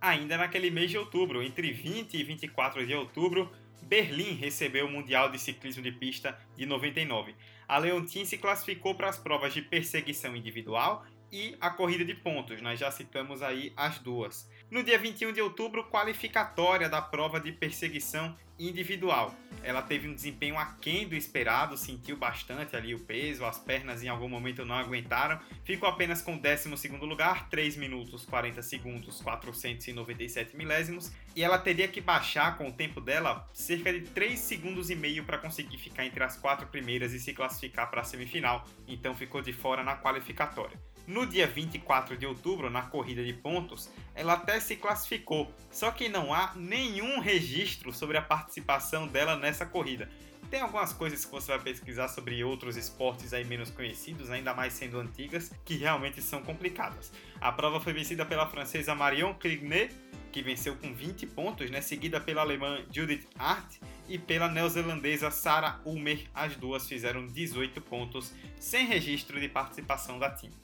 Ainda 0.00 0.36
naquele 0.36 0.70
mês 0.70 0.90
de 0.90 0.98
outubro, 0.98 1.42
entre 1.42 1.72
20 1.72 2.14
e 2.14 2.24
24 2.24 2.86
de 2.86 2.94
outubro, 2.94 3.50
Berlim 3.82 4.34
recebeu 4.34 4.86
o 4.86 4.90
Mundial 4.90 5.30
de 5.30 5.38
Ciclismo 5.38 5.82
de 5.82 5.92
Pista 5.92 6.38
de 6.56 6.64
99. 6.64 7.34
A 7.68 7.78
Leontine 7.78 8.26
se 8.26 8.38
classificou 8.38 8.94
para 8.94 9.08
as 9.08 9.18
provas 9.18 9.52
de 9.52 9.62
perseguição 9.62 10.34
individual 10.34 11.04
e 11.32 11.56
a 11.60 11.70
corrida 11.70 12.04
de 12.04 12.14
pontos, 12.14 12.60
nós 12.60 12.80
já 12.80 12.90
citamos 12.90 13.42
aí 13.42 13.72
as 13.76 13.98
duas. 13.98 14.50
No 14.70 14.84
dia 14.84 14.96
21 14.96 15.32
de 15.32 15.42
outubro, 15.42 15.82
qualificatória 15.82 16.88
da 16.88 17.02
prova 17.02 17.40
de 17.40 17.50
perseguição 17.50 18.36
individual. 18.56 19.34
Ela 19.64 19.82
teve 19.82 20.06
um 20.06 20.14
desempenho 20.14 20.56
aquém 20.56 21.08
do 21.08 21.16
esperado, 21.16 21.76
sentiu 21.76 22.16
bastante 22.16 22.76
ali 22.76 22.94
o 22.94 23.00
peso, 23.00 23.44
as 23.44 23.58
pernas 23.58 24.00
em 24.04 24.08
algum 24.08 24.28
momento 24.28 24.64
não 24.64 24.76
aguentaram. 24.76 25.40
Ficou 25.64 25.88
apenas 25.88 26.22
com 26.22 26.36
o 26.36 26.40
12 26.40 26.68
lugar, 27.00 27.48
3 27.48 27.76
minutos 27.76 28.24
40 28.24 28.62
segundos 28.62 29.20
497 29.20 30.56
milésimos, 30.56 31.10
e 31.34 31.42
ela 31.42 31.58
teria 31.58 31.88
que 31.88 32.00
baixar 32.00 32.56
com 32.56 32.68
o 32.68 32.72
tempo 32.72 33.00
dela 33.00 33.48
cerca 33.52 33.92
de 33.92 34.02
3 34.02 34.38
segundos 34.38 34.88
e 34.88 34.94
meio 34.94 35.24
para 35.24 35.38
conseguir 35.38 35.78
ficar 35.78 36.04
entre 36.04 36.22
as 36.22 36.36
quatro 36.36 36.68
primeiras 36.68 37.12
e 37.12 37.18
se 37.18 37.32
classificar 37.32 37.90
para 37.90 38.02
a 38.02 38.04
semifinal, 38.04 38.64
então 38.86 39.16
ficou 39.16 39.42
de 39.42 39.52
fora 39.52 39.82
na 39.82 39.96
qualificatória. 39.96 40.78
No 41.06 41.26
dia 41.26 41.46
24 41.46 42.16
de 42.16 42.26
outubro, 42.26 42.70
na 42.70 42.82
corrida 42.82 43.24
de 43.24 43.32
pontos, 43.32 43.90
ela 44.14 44.34
até 44.34 44.60
se 44.60 44.76
classificou, 44.76 45.52
só 45.70 45.90
que 45.90 46.08
não 46.08 46.32
há 46.32 46.52
nenhum 46.54 47.20
registro 47.20 47.92
sobre 47.92 48.16
a 48.16 48.22
participação 48.22 49.08
dela 49.08 49.36
nessa 49.36 49.66
corrida. 49.66 50.08
Tem 50.50 50.60
algumas 50.60 50.92
coisas 50.92 51.24
que 51.24 51.30
você 51.30 51.52
vai 51.52 51.60
pesquisar 51.60 52.08
sobre 52.08 52.42
outros 52.42 52.76
esportes 52.76 53.32
aí 53.32 53.44
menos 53.44 53.70
conhecidos, 53.70 54.30
ainda 54.30 54.52
mais 54.52 54.72
sendo 54.72 54.98
antigas, 54.98 55.52
que 55.64 55.76
realmente 55.76 56.20
são 56.20 56.42
complicadas. 56.42 57.12
A 57.40 57.52
prova 57.52 57.78
foi 57.78 57.92
vencida 57.92 58.26
pela 58.26 58.48
francesa 58.48 58.92
Marion 58.92 59.32
Crignet, 59.34 59.94
que 60.32 60.42
venceu 60.42 60.74
com 60.76 60.92
20 60.92 61.26
pontos, 61.28 61.70
né, 61.70 61.80
seguida 61.80 62.20
pela 62.20 62.42
alemã 62.42 62.84
Judith 62.90 63.28
Hart 63.38 63.76
e 64.08 64.18
pela 64.18 64.48
neozelandesa 64.48 65.30
Sarah 65.30 65.80
Ulmer. 65.84 66.26
As 66.34 66.56
duas 66.56 66.88
fizeram 66.88 67.26
18 67.28 67.80
pontos, 67.80 68.32
sem 68.58 68.86
registro 68.86 69.40
de 69.40 69.48
participação 69.48 70.18
da 70.18 70.30
time. 70.30 70.54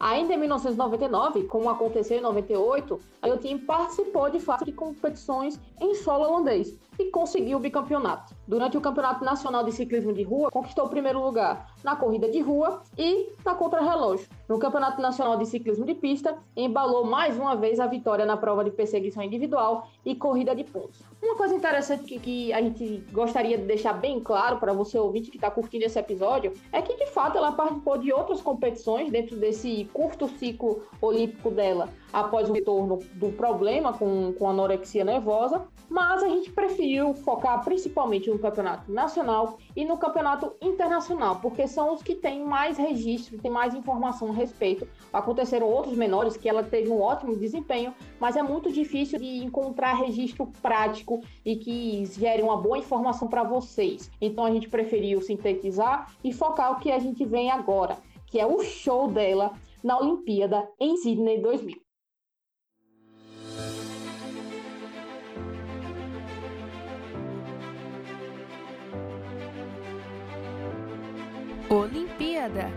Ainda 0.00 0.32
em 0.32 0.38
1999, 0.38 1.42
como 1.42 1.68
aconteceu 1.68 2.16
em 2.16 2.22
98, 2.22 2.98
a 3.20 3.26
Leontine 3.26 3.60
participou 3.60 4.30
de 4.30 4.40
fato 4.40 4.64
de 4.64 4.72
competições 4.72 5.60
em 5.78 5.94
solo 5.94 6.24
holandês. 6.24 6.74
e 6.98 7.10
conseguiu 7.10 7.56
o 7.56 7.60
bicampeonato. 7.60 8.34
Durante 8.50 8.76
o 8.76 8.80
Campeonato 8.80 9.24
Nacional 9.24 9.62
de 9.62 9.70
Ciclismo 9.70 10.12
de 10.12 10.24
Rua, 10.24 10.50
conquistou 10.50 10.86
o 10.86 10.88
primeiro 10.88 11.24
lugar 11.24 11.72
na 11.84 11.94
corrida 11.94 12.28
de 12.28 12.40
rua 12.40 12.82
e 12.98 13.28
na 13.44 13.54
contrarrelógio. 13.54 14.26
No 14.48 14.58
Campeonato 14.58 15.00
Nacional 15.00 15.36
de 15.36 15.46
Ciclismo 15.46 15.86
de 15.86 15.94
Pista, 15.94 16.36
embalou 16.56 17.04
mais 17.04 17.38
uma 17.38 17.54
vez 17.54 17.78
a 17.78 17.86
vitória 17.86 18.26
na 18.26 18.36
prova 18.36 18.64
de 18.64 18.72
perseguição 18.72 19.22
individual 19.22 19.86
e 20.04 20.16
corrida 20.16 20.52
de 20.52 20.64
pontos. 20.64 21.00
Uma 21.22 21.36
coisa 21.36 21.54
interessante 21.54 22.02
que, 22.02 22.18
que 22.18 22.52
a 22.52 22.60
gente 22.60 23.04
gostaria 23.12 23.56
de 23.56 23.66
deixar 23.66 23.92
bem 23.92 24.18
claro 24.18 24.58
para 24.58 24.72
você 24.72 24.98
ouvinte 24.98 25.30
que 25.30 25.36
está 25.36 25.48
curtindo 25.48 25.84
esse 25.84 26.00
episódio 26.00 26.52
é 26.72 26.82
que 26.82 26.96
de 26.96 27.06
fato 27.06 27.38
ela 27.38 27.52
participou 27.52 27.98
de 27.98 28.12
outras 28.12 28.42
competições 28.42 29.12
dentro 29.12 29.36
desse 29.36 29.88
curto 29.92 30.26
ciclo 30.26 30.82
olímpico 31.00 31.52
dela 31.52 31.88
após 32.12 32.48
o 32.48 32.52
retorno 32.52 32.98
do 33.14 33.30
problema 33.32 33.92
com, 33.92 34.32
com 34.32 34.48
anorexia 34.48 35.04
nervosa, 35.04 35.66
mas 35.88 36.22
a 36.22 36.28
gente 36.28 36.50
preferiu 36.52 37.14
focar 37.14 37.64
principalmente 37.64 38.30
no 38.30 38.38
campeonato 38.38 38.90
nacional 38.90 39.58
e 39.74 39.84
no 39.84 39.98
campeonato 39.98 40.52
internacional, 40.60 41.40
porque 41.40 41.66
são 41.66 41.94
os 41.94 42.02
que 42.02 42.14
têm 42.14 42.44
mais 42.44 42.76
registro, 42.76 43.38
têm 43.38 43.50
mais 43.50 43.74
informação 43.74 44.30
a 44.30 44.32
respeito. 44.32 44.86
Aconteceram 45.12 45.66
outros 45.66 45.96
menores 45.96 46.36
que 46.36 46.48
ela 46.48 46.62
teve 46.62 46.90
um 46.90 47.00
ótimo 47.00 47.36
desempenho, 47.36 47.94
mas 48.18 48.36
é 48.36 48.42
muito 48.42 48.70
difícil 48.72 49.18
de 49.18 49.44
encontrar 49.44 49.94
registro 49.94 50.46
prático 50.62 51.20
e 51.44 51.56
que 51.56 52.04
gere 52.06 52.42
uma 52.42 52.56
boa 52.56 52.78
informação 52.78 53.28
para 53.28 53.42
vocês. 53.42 54.10
Então 54.20 54.44
a 54.44 54.50
gente 54.50 54.68
preferiu 54.68 55.20
sintetizar 55.20 56.12
e 56.22 56.32
focar 56.32 56.72
o 56.72 56.80
que 56.80 56.90
a 56.92 56.98
gente 56.98 57.24
vem 57.24 57.50
agora, 57.50 57.96
que 58.26 58.38
é 58.38 58.46
o 58.46 58.62
show 58.62 59.08
dela 59.08 59.52
na 59.82 59.98
Olimpíada 59.98 60.68
em 60.78 60.96
Sydney 60.96 61.40
2000. 61.40 61.89
Olimpíada. 71.70 72.68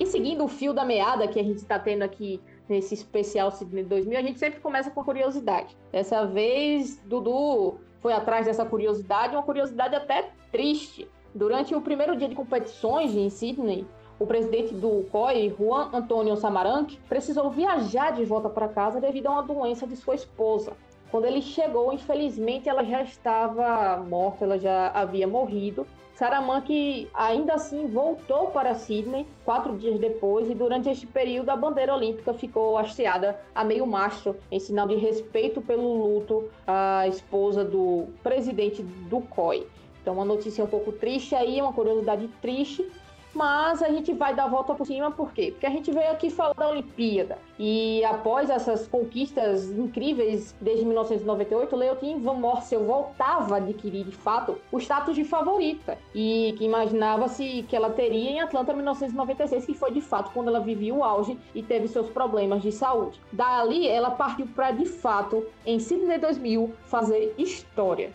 E 0.00 0.06
seguindo 0.06 0.44
o 0.44 0.48
fio 0.48 0.72
da 0.72 0.82
meada 0.82 1.28
que 1.28 1.38
a 1.38 1.42
gente 1.42 1.58
está 1.58 1.78
tendo 1.78 2.02
aqui 2.02 2.40
nesse 2.66 2.94
especial 2.94 3.50
Sydney 3.50 3.84
2000, 3.84 4.18
a 4.18 4.22
gente 4.22 4.38
sempre 4.38 4.60
começa 4.60 4.90
com 4.90 5.04
curiosidade. 5.04 5.76
Dessa 5.92 6.24
vez, 6.24 6.96
Dudu 7.04 7.78
foi 8.00 8.14
atrás 8.14 8.46
dessa 8.46 8.64
curiosidade, 8.64 9.36
uma 9.36 9.42
curiosidade 9.42 9.94
até 9.94 10.30
triste. 10.50 11.06
Durante 11.34 11.74
o 11.74 11.80
primeiro 11.82 12.16
dia 12.16 12.28
de 12.28 12.34
competições 12.34 13.14
em 13.14 13.28
Sydney, 13.28 13.86
o 14.18 14.26
presidente 14.26 14.74
do 14.74 15.04
COI, 15.10 15.54
Juan 15.58 15.90
Antônio 15.92 16.36
Samaranch, 16.36 16.98
precisou 17.08 17.50
viajar 17.50 18.12
de 18.12 18.24
volta 18.24 18.48
para 18.48 18.68
casa 18.68 19.00
devido 19.00 19.26
a 19.26 19.32
uma 19.32 19.42
doença 19.42 19.86
de 19.86 19.96
sua 19.96 20.14
esposa. 20.14 20.72
Quando 21.10 21.26
ele 21.26 21.42
chegou, 21.42 21.92
infelizmente, 21.92 22.68
ela 22.68 22.82
já 22.84 23.02
estava 23.02 23.96
morta, 23.98 24.44
ela 24.44 24.58
já 24.58 24.88
havia 24.88 25.28
morrido. 25.28 25.86
Saramanque 26.14 27.08
ainda 27.12 27.54
assim 27.54 27.88
voltou 27.88 28.48
para 28.48 28.74
Sydney 28.74 29.26
quatro 29.44 29.76
dias 29.76 29.98
depois 29.98 30.48
e 30.48 30.54
durante 30.54 30.88
este 30.88 31.06
período 31.06 31.50
a 31.50 31.56
bandeira 31.56 31.94
olímpica 31.94 32.32
ficou 32.32 32.78
hasteada 32.78 33.38
a 33.52 33.64
meio 33.64 33.84
mastro 33.84 34.36
em 34.50 34.60
sinal 34.60 34.86
de 34.86 34.94
respeito 34.94 35.60
pelo 35.60 35.92
luto 36.04 36.48
à 36.66 37.06
esposa 37.08 37.64
do 37.64 38.06
presidente 38.22 38.80
do 38.82 39.20
COI. 39.22 39.66
Então 40.02 40.14
uma 40.14 40.24
notícia 40.24 40.62
um 40.62 40.68
pouco 40.68 40.92
triste 40.92 41.34
aí, 41.34 41.60
uma 41.60 41.72
curiosidade 41.72 42.28
triste, 42.40 42.88
mas 43.34 43.82
a 43.82 43.88
gente 43.88 44.12
vai 44.12 44.34
dar 44.34 44.44
a 44.44 44.48
volta 44.48 44.74
por 44.74 44.86
cima, 44.86 45.10
por 45.10 45.32
quê? 45.32 45.50
Porque 45.50 45.66
a 45.66 45.70
gente 45.70 45.90
veio 45.90 46.10
aqui 46.10 46.30
falar 46.30 46.54
da 46.54 46.68
Olimpíada. 46.68 47.38
E 47.58 48.04
após 48.04 48.50
essas 48.50 48.86
conquistas 48.88 49.70
incríveis 49.70 50.54
desde 50.60 50.84
1998, 50.84 51.76
Leotin 51.76 52.20
Van 52.20 52.34
Morsel 52.34 52.84
voltava 52.84 53.54
a 53.54 53.58
adquirir, 53.58 54.04
de 54.04 54.12
fato, 54.12 54.58
o 54.70 54.78
status 54.78 55.14
de 55.14 55.24
favorita. 55.24 55.98
E 56.14 56.54
que 56.58 56.64
imaginava-se 56.64 57.64
que 57.68 57.76
ela 57.76 57.90
teria 57.90 58.30
em 58.30 58.40
Atlanta 58.40 58.72
1996, 58.72 59.66
que 59.66 59.74
foi 59.74 59.92
de 59.92 60.00
fato 60.00 60.30
quando 60.32 60.48
ela 60.48 60.60
vivia 60.60 60.94
o 60.94 61.04
auge 61.04 61.38
e 61.54 61.62
teve 61.62 61.88
seus 61.88 62.08
problemas 62.08 62.62
de 62.62 62.72
saúde. 62.72 63.20
Dali, 63.32 63.86
ela 63.86 64.10
partiu 64.10 64.46
para, 64.46 64.70
de 64.70 64.86
fato, 64.86 65.44
em 65.64 65.78
Sydney 65.78 66.18
2000, 66.18 66.72
fazer 66.86 67.34
história. 67.38 68.12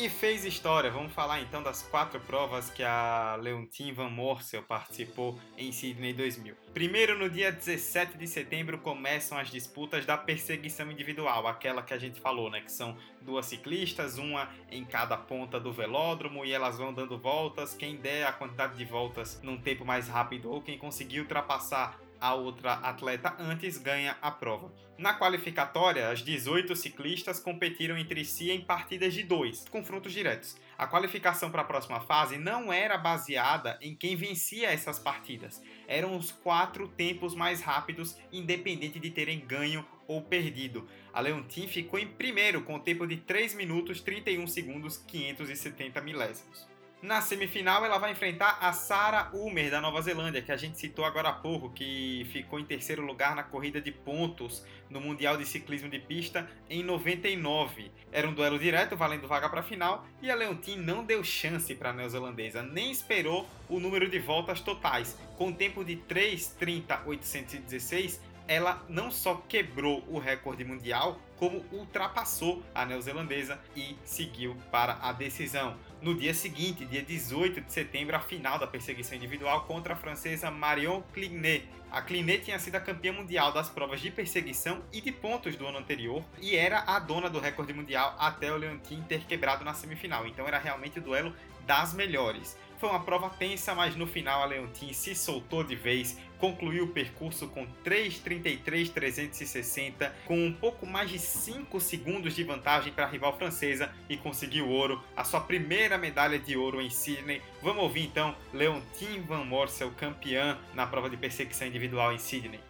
E 0.00 0.08
fez 0.08 0.46
história. 0.46 0.90
Vamos 0.90 1.12
falar 1.12 1.42
então 1.42 1.62
das 1.62 1.82
quatro 1.82 2.18
provas 2.20 2.70
que 2.70 2.82
a 2.82 3.36
Leontine 3.38 3.92
Van 3.92 4.08
Morsel 4.08 4.62
participou 4.62 5.38
em 5.58 5.70
Sydney 5.72 6.14
2000. 6.14 6.56
Primeiro, 6.72 7.18
no 7.18 7.28
dia 7.28 7.52
17 7.52 8.16
de 8.16 8.26
setembro, 8.26 8.78
começam 8.78 9.36
as 9.36 9.50
disputas 9.50 10.06
da 10.06 10.16
perseguição 10.16 10.90
individual, 10.90 11.46
aquela 11.46 11.82
que 11.82 11.92
a 11.92 11.98
gente 11.98 12.18
falou, 12.18 12.48
né? 12.50 12.62
Que 12.62 12.72
são 12.72 12.96
duas 13.20 13.44
ciclistas, 13.44 14.16
uma 14.16 14.48
em 14.70 14.86
cada 14.86 15.18
ponta 15.18 15.60
do 15.60 15.70
velódromo, 15.70 16.46
e 16.46 16.52
elas 16.52 16.78
vão 16.78 16.94
dando 16.94 17.18
voltas. 17.18 17.74
Quem 17.74 17.96
der 17.96 18.26
a 18.26 18.32
quantidade 18.32 18.78
de 18.78 18.86
voltas 18.86 19.38
num 19.42 19.60
tempo 19.60 19.84
mais 19.84 20.08
rápido 20.08 20.50
ou 20.50 20.62
quem 20.62 20.78
conseguir 20.78 21.20
ultrapassar 21.20 22.00
a 22.20 22.34
outra 22.34 22.74
atleta 22.74 23.34
antes 23.38 23.78
ganha 23.78 24.16
a 24.20 24.30
prova. 24.30 24.72
Na 24.98 25.14
qualificatória, 25.14 26.10
as 26.10 26.20
18 26.20 26.76
ciclistas 26.76 27.40
competiram 27.40 27.96
entre 27.96 28.24
si 28.24 28.50
em 28.50 28.60
partidas 28.60 29.14
de 29.14 29.22
dois, 29.22 29.66
confrontos 29.70 30.12
diretos. 30.12 30.58
A 30.76 30.86
qualificação 30.86 31.50
para 31.50 31.62
a 31.62 31.64
próxima 31.64 32.00
fase 32.00 32.36
não 32.36 32.70
era 32.70 32.98
baseada 32.98 33.78
em 33.80 33.94
quem 33.94 34.14
vencia 34.14 34.70
essas 34.70 34.98
partidas, 34.98 35.62
eram 35.88 36.16
os 36.16 36.30
quatro 36.30 36.86
tempos 36.86 37.34
mais 37.34 37.60
rápidos, 37.60 38.16
independente 38.30 39.00
de 39.00 39.10
terem 39.10 39.40
ganho 39.40 39.84
ou 40.06 40.20
perdido. 40.22 40.86
A 41.12 41.20
Leontine 41.20 41.66
ficou 41.66 41.98
em 41.98 42.06
primeiro 42.06 42.62
com 42.62 42.74
o 42.74 42.80
tempo 42.80 43.06
de 43.06 43.16
3 43.16 43.54
minutos 43.54 44.00
31 44.00 44.46
segundos 44.46 44.98
570 44.98 46.00
milésimos. 46.00 46.69
Na 47.02 47.22
semifinal, 47.22 47.82
ela 47.82 47.96
vai 47.96 48.12
enfrentar 48.12 48.58
a 48.60 48.74
Sarah 48.74 49.30
Ulmer, 49.32 49.70
da 49.70 49.80
Nova 49.80 50.02
Zelândia, 50.02 50.42
que 50.42 50.52
a 50.52 50.56
gente 50.56 50.78
citou 50.78 51.02
agora 51.02 51.30
há 51.30 51.32
pouco, 51.32 51.70
que 51.70 52.28
ficou 52.30 52.60
em 52.60 52.64
terceiro 52.64 53.00
lugar 53.00 53.34
na 53.34 53.42
corrida 53.42 53.80
de 53.80 53.90
pontos 53.90 54.62
no 54.90 55.00
Mundial 55.00 55.38
de 55.38 55.46
Ciclismo 55.46 55.88
de 55.88 55.98
Pista 55.98 56.46
em 56.68 56.82
99. 56.82 57.90
Era 58.12 58.28
um 58.28 58.34
duelo 58.34 58.58
direto, 58.58 58.98
valendo 58.98 59.26
vaga 59.26 59.48
para 59.48 59.60
a 59.60 59.62
final, 59.62 60.06
e 60.20 60.30
a 60.30 60.34
Leontine 60.34 60.84
não 60.84 61.02
deu 61.02 61.24
chance 61.24 61.74
para 61.74 61.88
a 61.88 61.94
neozelandesa, 61.94 62.62
nem 62.62 62.90
esperou 62.90 63.48
o 63.66 63.80
número 63.80 64.06
de 64.06 64.18
voltas 64.18 64.60
totais. 64.60 65.18
Com 65.38 65.46
um 65.46 65.54
tempo 65.54 65.82
de 65.82 65.96
3:30.816, 65.96 68.20
ela 68.46 68.84
não 68.88 69.10
só 69.10 69.36
quebrou 69.48 70.04
o 70.08 70.18
recorde 70.18 70.64
mundial, 70.64 71.18
como 71.38 71.64
ultrapassou 71.72 72.62
a 72.74 72.84
neozelandesa 72.84 73.58
e 73.74 73.96
seguiu 74.04 74.54
para 74.70 74.98
a 75.00 75.12
decisão. 75.12 75.78
No 76.02 76.14
dia 76.14 76.32
seguinte, 76.32 76.86
dia 76.86 77.02
18 77.02 77.60
de 77.60 77.70
setembro, 77.70 78.16
a 78.16 78.20
final 78.20 78.58
da 78.58 78.66
perseguição 78.66 79.14
individual 79.14 79.64
contra 79.64 79.92
a 79.92 79.96
francesa 79.96 80.50
Marion 80.50 81.02
Clinet. 81.12 81.68
A 81.90 82.00
Clinet 82.00 82.42
tinha 82.42 82.58
sido 82.58 82.76
a 82.76 82.80
campeã 82.80 83.12
mundial 83.12 83.52
das 83.52 83.68
provas 83.68 84.00
de 84.00 84.10
perseguição 84.10 84.82
e 84.90 85.02
de 85.02 85.12
pontos 85.12 85.56
do 85.56 85.66
ano 85.66 85.76
anterior 85.76 86.24
e 86.40 86.56
era 86.56 86.78
a 86.86 86.98
dona 86.98 87.28
do 87.28 87.38
recorde 87.38 87.74
mundial 87.74 88.16
até 88.18 88.50
o 88.50 88.56
Leontine 88.56 89.02
ter 89.02 89.26
quebrado 89.26 89.62
na 89.62 89.74
semifinal. 89.74 90.26
Então 90.26 90.48
era 90.48 90.58
realmente 90.58 90.98
o 90.98 91.02
duelo 91.02 91.34
das 91.66 91.92
melhores. 91.92 92.56
Foi 92.80 92.88
uma 92.88 93.00
prova 93.00 93.28
tensa, 93.28 93.74
mas 93.74 93.94
no 93.94 94.06
final 94.06 94.42
a 94.42 94.46
Leontine 94.46 94.94
se 94.94 95.14
soltou 95.14 95.62
de 95.62 95.76
vez, 95.76 96.16
concluiu 96.38 96.84
o 96.84 96.88
percurso 96.88 97.46
com 97.48 97.66
3:33.360, 97.84 100.10
com 100.24 100.46
um 100.46 100.50
pouco 100.50 100.86
mais 100.86 101.10
de 101.10 101.18
5 101.18 101.78
segundos 101.78 102.34
de 102.34 102.42
vantagem 102.42 102.90
para 102.90 103.04
a 103.04 103.08
rival 103.08 103.36
francesa 103.36 103.92
e 104.08 104.16
conseguiu 104.16 104.66
ouro, 104.66 105.04
a 105.14 105.24
sua 105.24 105.42
primeira 105.42 105.98
medalha 105.98 106.38
de 106.38 106.56
ouro 106.56 106.80
em 106.80 106.88
Sydney. 106.88 107.42
Vamos 107.62 107.82
ouvir 107.82 108.04
então 108.04 108.34
Leontine 108.50 109.20
Van 109.20 109.44
Morsel, 109.44 109.90
campeã 109.90 110.58
na 110.72 110.86
prova 110.86 111.10
de 111.10 111.18
perseguição 111.18 111.68
individual 111.68 112.14
em 112.14 112.18
Sydney. 112.18 112.60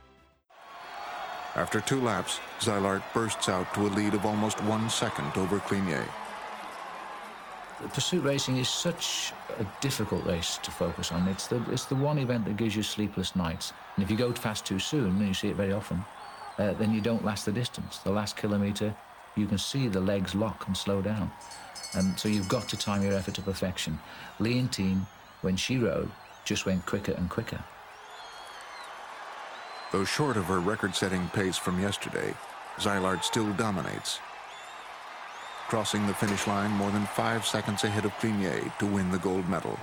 After 1.55 1.81
two 1.81 2.03
laps, 2.03 2.41
Zylart 2.61 3.05
bursts 3.15 3.49
out 3.49 3.73
to 3.75 3.87
a 3.87 3.91
lead 3.91 4.17
of 4.17 4.27
almost 4.27 4.61
one 4.63 4.91
second 4.91 5.39
over 5.39 5.61
Clinier. 5.61 6.09
Pursuit 7.89 8.23
racing 8.23 8.59
is 8.59 8.69
such 8.69 9.33
a 9.59 9.67
difficult 9.81 10.25
race 10.27 10.59
to 10.59 10.71
focus 10.71 11.13
on. 11.13 11.27
It's 11.29 11.47
the 11.47 11.63
it's 11.71 11.87
the 11.87 11.95
one 11.95 12.19
event 12.19 12.45
that 12.45 12.59
gives 12.59 12.77
you 12.77 12.83
sleepless 12.83 13.35
nights. 13.35 13.73
And 13.97 14.05
if 14.05 14.11
you 14.11 14.19
go 14.19 14.33
fast 14.33 14.67
too 14.67 14.79
soon, 14.79 15.17
and 15.17 15.27
you 15.27 15.33
see 15.33 15.49
it 15.49 15.57
very 15.57 15.73
often, 15.73 16.05
uh, 16.59 16.75
then 16.75 16.93
you 16.93 17.01
don't 17.01 17.25
last 17.25 17.47
the 17.47 17.53
distance. 17.53 17.99
The 17.99 18.13
last 18.13 18.37
kilometre, 18.37 18.95
you 19.35 19.47
can 19.47 19.57
see 19.57 19.89
the 19.89 20.01
legs 20.01 20.35
lock 20.35 20.67
and 20.67 20.77
slow 20.77 21.01
down, 21.01 21.33
and 21.95 22.19
so 22.19 22.29
you've 22.29 22.49
got 22.49 22.69
to 22.69 22.77
time 22.77 23.03
your 23.03 23.15
effort 23.15 23.35
to 23.37 23.43
perfection. 23.43 23.99
Leontine, 24.39 25.07
when 25.41 25.57
she 25.57 25.79
rode, 25.79 26.11
just 26.45 26.67
went 26.67 26.85
quicker 26.85 27.13
and 27.13 27.31
quicker. 27.31 27.65
Though 29.91 30.05
short 30.05 30.37
of 30.37 30.45
her 30.45 30.61
record-setting 30.61 31.29
pace 31.33 31.57
from 31.57 31.81
yesterday, 31.81 32.35
Zylart 32.77 33.25
still 33.25 33.53
dominates 33.55 34.21
crossing 35.71 36.05
the 36.09 36.15
finish 36.15 36.49
line 36.49 36.73
more 36.73 36.91
than 36.91 37.07
five 37.15 37.47
seconds 37.47 37.85
ahead 37.85 38.05
of 38.05 38.13
Clinier 38.19 38.61
to 38.81 38.87
win 38.87 39.09
the 39.13 39.19
gold 39.19 39.49
medal. 39.49 39.79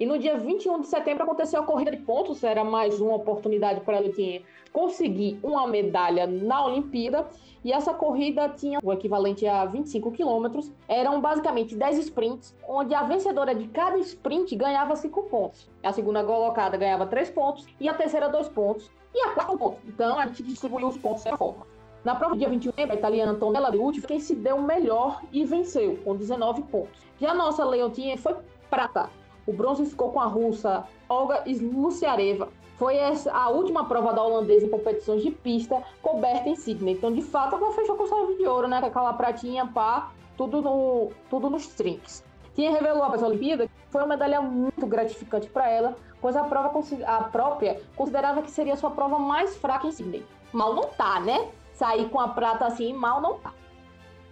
E 0.00 0.06
no 0.06 0.18
dia 0.18 0.38
21 0.38 0.80
de 0.80 0.86
setembro 0.86 1.24
aconteceu 1.24 1.60
a 1.60 1.62
corrida 1.62 1.90
de 1.90 1.98
pontos, 1.98 2.42
era 2.42 2.64
mais 2.64 2.98
uma 2.98 3.14
oportunidade 3.16 3.82
para 3.82 4.02
tinha 4.10 4.40
conseguir 4.72 5.38
uma 5.42 5.66
medalha 5.66 6.26
na 6.26 6.64
Olimpíada. 6.64 7.28
E 7.62 7.70
essa 7.70 7.92
corrida 7.92 8.48
tinha 8.48 8.80
o 8.82 8.90
equivalente 8.90 9.46
a 9.46 9.66
25 9.66 10.10
quilômetros. 10.10 10.72
Eram 10.88 11.20
basicamente 11.20 11.76
10 11.76 11.98
sprints, 11.98 12.56
onde 12.66 12.94
a 12.94 13.02
vencedora 13.02 13.54
de 13.54 13.68
cada 13.68 13.98
sprint 13.98 14.56
ganhava 14.56 14.96
5 14.96 15.22
pontos. 15.24 15.70
A 15.82 15.92
segunda 15.92 16.24
colocada 16.24 16.78
ganhava 16.78 17.06
3 17.06 17.30
pontos 17.30 17.66
e 17.78 17.90
a 17.90 17.94
terceira 17.94 18.30
2 18.30 18.48
pontos. 18.48 18.90
E 19.14 19.20
a 19.20 19.30
quarta 19.30 19.52
um 19.52 19.58
ponto. 19.58 19.78
Então 19.86 20.18
a 20.18 20.26
gente 20.26 20.42
distribuiu 20.42 20.88
os 20.88 20.96
pontos 20.96 21.22
dessa 21.22 21.36
forma. 21.36 21.66
Na 22.04 22.14
prova 22.14 22.34
do 22.34 22.38
dia 22.38 22.48
21, 22.48 22.72
a 22.76 22.94
italiana 22.94 23.32
Antonella 23.32 23.70
Rucci 23.70 24.00
foi 24.00 24.08
quem 24.08 24.20
se 24.20 24.34
deu 24.34 24.60
melhor 24.60 25.22
e 25.32 25.44
venceu, 25.44 25.98
com 26.04 26.16
19 26.16 26.62
pontos. 26.62 27.00
Já 27.20 27.30
a 27.30 27.34
nossa 27.34 27.64
Leontinha 27.64 28.18
foi 28.18 28.34
prata. 28.68 29.08
O 29.46 29.52
bronze 29.52 29.86
ficou 29.86 30.10
com 30.10 30.20
a 30.20 30.26
russa 30.26 30.84
Olga 31.08 31.42
Sluciareva. 31.46 32.48
Foi 32.76 32.98
a 33.30 33.48
última 33.50 33.84
prova 33.84 34.12
da 34.12 34.22
holandesa 34.22 34.66
em 34.66 34.68
competições 34.68 35.22
de 35.22 35.30
pista 35.30 35.80
coberta 36.00 36.48
em 36.48 36.56
Sydney. 36.56 36.94
Então, 36.94 37.12
de 37.12 37.22
fato, 37.22 37.54
ela 37.54 37.72
fechou 37.72 37.96
com 37.96 38.06
chave 38.06 38.34
de 38.36 38.46
ouro, 38.46 38.66
né? 38.66 38.80
Com 38.80 38.86
aquela 38.86 39.12
pratinha, 39.12 39.66
pá, 39.66 40.10
tudo, 40.36 40.60
no, 40.60 41.10
tudo 41.30 41.48
nos 41.48 41.68
trinks. 41.68 42.24
Tinha 42.54 42.70
revelou 42.70 43.02
a 43.02 43.26
Olimpíada 43.26 43.66
que 43.66 43.72
foi 43.88 44.00
uma 44.02 44.08
medalha 44.08 44.40
muito 44.40 44.86
gratificante 44.86 45.48
para 45.48 45.70
ela, 45.70 45.96
pois 46.22 46.36
a 46.36 46.44
prova 46.44 46.72
a 47.06 47.24
própria 47.24 47.82
considerava 47.94 48.40
que 48.40 48.50
seria 48.50 48.76
sua 48.76 48.90
prova 48.90 49.18
mais 49.18 49.56
fraca 49.56 49.86
em 49.86 49.92
Sydney. 49.92 50.24
Mal 50.52 50.74
não 50.74 50.84
tá, 50.84 51.20
né? 51.20 51.50
sair 51.82 52.08
com 52.10 52.20
a 52.20 52.28
prata 52.28 52.64
assim, 52.64 52.92
mal 52.92 53.20
não 53.20 53.38
tá. 53.40 53.52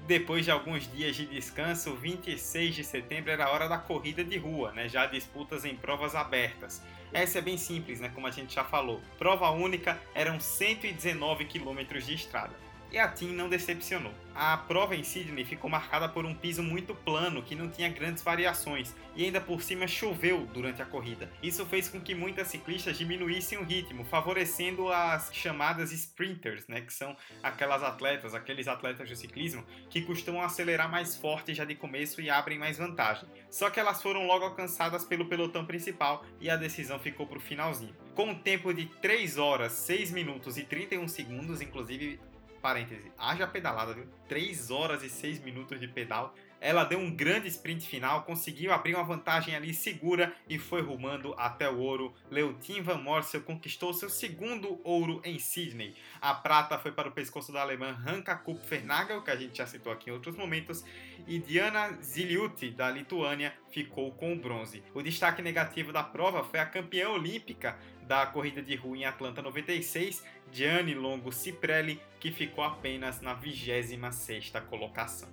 Depois 0.06 0.44
de 0.44 0.50
alguns 0.50 0.90
dias 0.90 1.16
de 1.16 1.26
descanso, 1.26 1.94
26 1.94 2.74
de 2.74 2.84
setembro 2.84 3.30
era 3.30 3.46
a 3.46 3.50
hora 3.50 3.68
da 3.68 3.78
corrida 3.78 4.24
de 4.24 4.38
rua, 4.38 4.72
né? 4.72 4.88
Já 4.88 5.06
disputas 5.06 5.64
em 5.64 5.74
provas 5.74 6.14
abertas. 6.14 6.82
Essa 7.12 7.38
é 7.38 7.42
bem 7.42 7.56
simples, 7.56 8.00
né? 8.00 8.10
Como 8.14 8.26
a 8.26 8.30
gente 8.30 8.54
já 8.54 8.64
falou. 8.64 9.00
Prova 9.18 9.50
única 9.50 10.00
eram 10.14 10.38
119 10.40 11.44
quilômetros 11.44 12.06
de 12.06 12.14
estrada. 12.14 12.54
E 12.92 12.98
a 12.98 13.06
Team 13.06 13.32
não 13.32 13.48
decepcionou. 13.48 14.12
A 14.34 14.56
prova 14.56 14.96
em 14.96 15.04
Sydney 15.04 15.44
ficou 15.44 15.68
marcada 15.68 16.08
por 16.08 16.24
um 16.24 16.34
piso 16.34 16.62
muito 16.62 16.94
plano 16.94 17.42
que 17.42 17.54
não 17.54 17.68
tinha 17.68 17.88
grandes 17.88 18.22
variações 18.22 18.94
e 19.14 19.24
ainda 19.24 19.40
por 19.40 19.62
cima 19.62 19.86
choveu 19.86 20.46
durante 20.46 20.80
a 20.80 20.86
corrida. 20.86 21.30
Isso 21.42 21.66
fez 21.66 21.88
com 21.88 22.00
que 22.00 22.14
muitas 22.14 22.48
ciclistas 22.48 22.96
diminuíssem 22.96 23.58
o 23.58 23.64
ritmo, 23.64 24.04
favorecendo 24.04 24.90
as 24.90 25.32
chamadas 25.32 25.92
sprinters, 25.92 26.66
né, 26.68 26.80
que 26.80 26.92
são 26.92 27.16
aquelas 27.42 27.82
atletas, 27.82 28.34
aqueles 28.34 28.66
atletas 28.66 29.08
de 29.08 29.16
ciclismo 29.16 29.64
que 29.88 30.02
costumam 30.02 30.42
acelerar 30.42 30.90
mais 30.90 31.16
forte 31.16 31.54
já 31.54 31.64
de 31.64 31.74
começo 31.74 32.20
e 32.20 32.30
abrem 32.30 32.58
mais 32.58 32.78
vantagem. 32.78 33.28
Só 33.50 33.68
que 33.68 33.78
elas 33.78 34.00
foram 34.02 34.26
logo 34.26 34.44
alcançadas 34.44 35.04
pelo 35.04 35.26
pelotão 35.26 35.64
principal 35.66 36.24
e 36.40 36.48
a 36.48 36.56
decisão 36.56 36.98
ficou 36.98 37.26
para 37.26 37.38
o 37.38 37.42
finalzinho. 37.42 37.94
Com 38.14 38.30
um 38.30 38.34
tempo 38.34 38.72
de 38.72 38.86
3 38.86 39.38
horas, 39.38 39.72
6 39.72 40.12
minutos 40.12 40.56
e 40.56 40.64
31 40.64 41.06
segundos, 41.08 41.60
inclusive 41.60 42.18
parêntese, 42.60 43.10
haja 43.18 43.46
pedalada, 43.46 43.94
viu? 43.94 44.06
3 44.28 44.70
horas 44.70 45.02
e 45.02 45.08
6 45.08 45.42
minutos 45.42 45.80
de 45.80 45.88
pedal. 45.88 46.34
Ela 46.60 46.84
deu 46.84 46.98
um 46.98 47.10
grande 47.10 47.48
sprint 47.48 47.88
final, 47.88 48.22
conseguiu 48.24 48.70
abrir 48.70 48.94
uma 48.94 49.02
vantagem 49.02 49.56
ali 49.56 49.72
segura 49.72 50.34
e 50.46 50.58
foi 50.58 50.82
rumando 50.82 51.34
até 51.38 51.70
o 51.70 51.78
ouro. 51.78 52.14
Leotin 52.30 52.82
Van 52.82 52.98
Morsel 52.98 53.40
conquistou 53.40 53.94
seu 53.94 54.10
segundo 54.10 54.78
ouro 54.84 55.22
em 55.24 55.38
Sydney. 55.38 55.96
A 56.20 56.34
prata 56.34 56.78
foi 56.78 56.92
para 56.92 57.08
o 57.08 57.12
pescoço 57.12 57.50
da 57.50 57.62
alemã 57.62 57.96
Hanka 58.06 58.36
Kupfernagel, 58.36 59.22
que 59.22 59.30
a 59.30 59.36
gente 59.36 59.56
já 59.56 59.66
citou 59.66 59.90
aqui 59.90 60.10
em 60.10 60.12
outros 60.12 60.36
momentos, 60.36 60.84
e 61.26 61.38
Diana 61.38 61.92
Ziliuti, 62.02 62.70
da 62.70 62.90
Lituânia, 62.90 63.54
ficou 63.70 64.12
com 64.12 64.34
o 64.34 64.38
bronze. 64.38 64.82
O 64.92 65.00
destaque 65.00 65.40
negativo 65.40 65.92
da 65.92 66.02
prova 66.02 66.44
foi 66.44 66.60
a 66.60 66.66
campeã 66.66 67.08
olímpica 67.08 67.78
da 68.10 68.26
corrida 68.26 68.60
de 68.60 68.74
rua 68.74 68.96
em 68.96 69.04
Atlanta 69.04 69.40
96, 69.40 70.24
Gianni 70.50 70.94
Longo 70.94 71.30
Ciprelli, 71.30 72.00
que 72.18 72.32
ficou 72.32 72.64
apenas 72.64 73.20
na 73.20 73.36
26ª 73.36 74.60
colocação. 74.62 75.28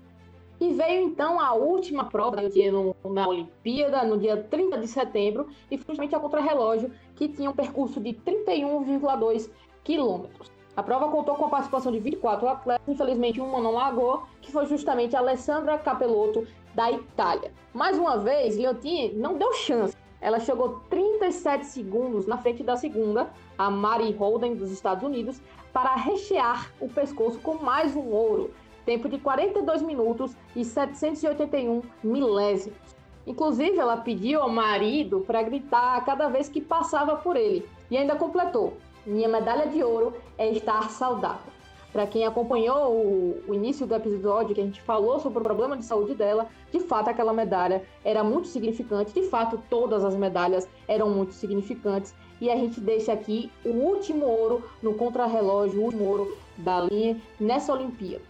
E 0.61 0.71
veio 0.73 1.01
então 1.01 1.39
a 1.39 1.53
última 1.55 2.05
prova 2.05 2.37
do 2.37 2.51
dia 2.51 2.71
no, 2.71 2.95
na 3.03 3.27
Olimpíada, 3.27 4.03
no 4.03 4.15
dia 4.15 4.37
30 4.37 4.77
de 4.77 4.87
setembro, 4.87 5.49
e 5.71 5.77
foi 5.79 5.95
justamente 5.95 6.13
a 6.13 6.19
contrarrelógio, 6.19 6.91
que 7.15 7.27
tinha 7.27 7.49
um 7.49 7.53
percurso 7.53 7.99
de 7.99 8.13
31,2 8.13 9.49
quilômetros. 9.83 10.51
A 10.75 10.83
prova 10.83 11.09
contou 11.09 11.33
com 11.33 11.45
a 11.45 11.49
participação 11.49 11.91
de 11.91 11.99
24 11.99 12.47
atletas, 12.47 12.87
infelizmente 12.87 13.41
uma 13.41 13.59
não 13.59 13.71
largou, 13.71 14.27
que 14.39 14.51
foi 14.51 14.67
justamente 14.67 15.15
a 15.15 15.19
Alessandra 15.19 15.79
Capelotto, 15.79 16.45
da 16.75 16.91
Itália. 16.91 17.51
Mais 17.73 17.97
uma 17.97 18.19
vez, 18.19 18.55
Leontini 18.55 19.13
não 19.15 19.35
deu 19.35 19.51
chance 19.53 19.97
ela 20.19 20.39
chegou 20.39 20.81
37 20.89 21.65
segundos 21.65 22.25
na 22.25 22.37
frente 22.37 22.63
da 22.63 22.75
segunda, 22.75 23.29
a 23.57 23.69
Mary 23.69 24.11
Holden 24.13 24.55
dos 24.55 24.71
Estados 24.71 25.03
Unidos, 25.03 25.41
para 25.71 25.95
rechear 25.95 26.71
o 26.79 26.89
pescoço 26.89 27.39
com 27.39 27.55
mais 27.55 27.95
um 27.95 28.09
ouro, 28.11 28.51
tempo 28.85 29.07
de 29.07 29.19
42 29.19 29.81
minutos 29.81 30.35
e 30.55 30.65
781 30.65 31.81
milésimos. 32.03 32.97
Inclusive, 33.27 33.77
ela 33.77 33.97
pediu 33.97 34.41
ao 34.41 34.49
marido 34.49 35.19
para 35.19 35.43
gritar 35.43 36.03
cada 36.05 36.29
vez 36.29 36.47
que 36.47 36.61
passava 36.61 37.17
por 37.17 37.35
ele 37.35 37.67
e 37.91 37.97
ainda 37.97 38.15
completou: 38.15 38.77
Minha 39.05 39.27
medalha 39.27 39.67
de 39.67 39.83
ouro 39.83 40.13
é 40.37 40.49
estar 40.49 40.89
saudável. 40.89 41.56
Para 41.91 42.05
quem 42.05 42.25
acompanhou 42.25 42.91
o, 42.91 43.43
o, 43.47 43.53
início 43.53 43.87
do 43.87 43.95
episódio 43.95 44.53
que 44.53 44.61
a 44.61 44.63
gente 44.63 44.81
falou 44.81 45.19
sobre 45.19 45.39
o 45.39 45.41
problema 45.41 45.77
de 45.77 45.85
saúde 45.85 46.13
dela, 46.13 46.47
de 46.71 46.79
fato 46.79 47.09
aquela 47.09 47.33
medalha 47.33 47.83
era 48.03 48.23
muito 48.23 48.47
significante, 48.47 49.13
de 49.13 49.23
fato 49.29 49.61
todas 49.69 50.03
as 50.03 50.15
medalhas 50.15 50.67
eram 50.87 51.09
muito 51.09 51.33
significantes. 51.33 52.13
E 52.39 52.51
a 52.51 52.55
gente 52.55 52.79
deixa 52.79 53.13
aqui 53.13 53.51
o 53.65 53.69
último 53.69 54.25
ouro 54.25 54.63
no 54.83 54.93
contrarrelógio, 54.93 55.79
o 55.79 55.85
último 55.85 56.05
ouro 56.05 56.37
da 56.57 56.81
linha 56.81 57.19
nessa 57.39 57.73
Olimpíada. 57.73 58.23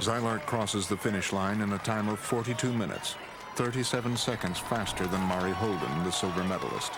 Zylart 0.00 0.44
crosses 0.46 0.88
the 0.88 0.96
finish 0.96 1.32
line 1.32 1.60
in 1.60 1.72
a 1.72 1.78
time 1.78 2.08
of 2.08 2.18
42 2.18 2.72
minutes, 2.74 3.14
37 3.54 4.16
seconds 4.16 4.58
faster 4.58 5.06
than 5.06 5.20
Mari 5.20 5.52
Holden, 5.52 6.02
the 6.02 6.10
silver 6.10 6.42
medalist. 6.42 6.90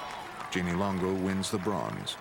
Jeannie 0.55 0.73
Longo 0.73 1.13
wins 1.13 1.51
the 1.51 1.59
bronze. 1.59 2.17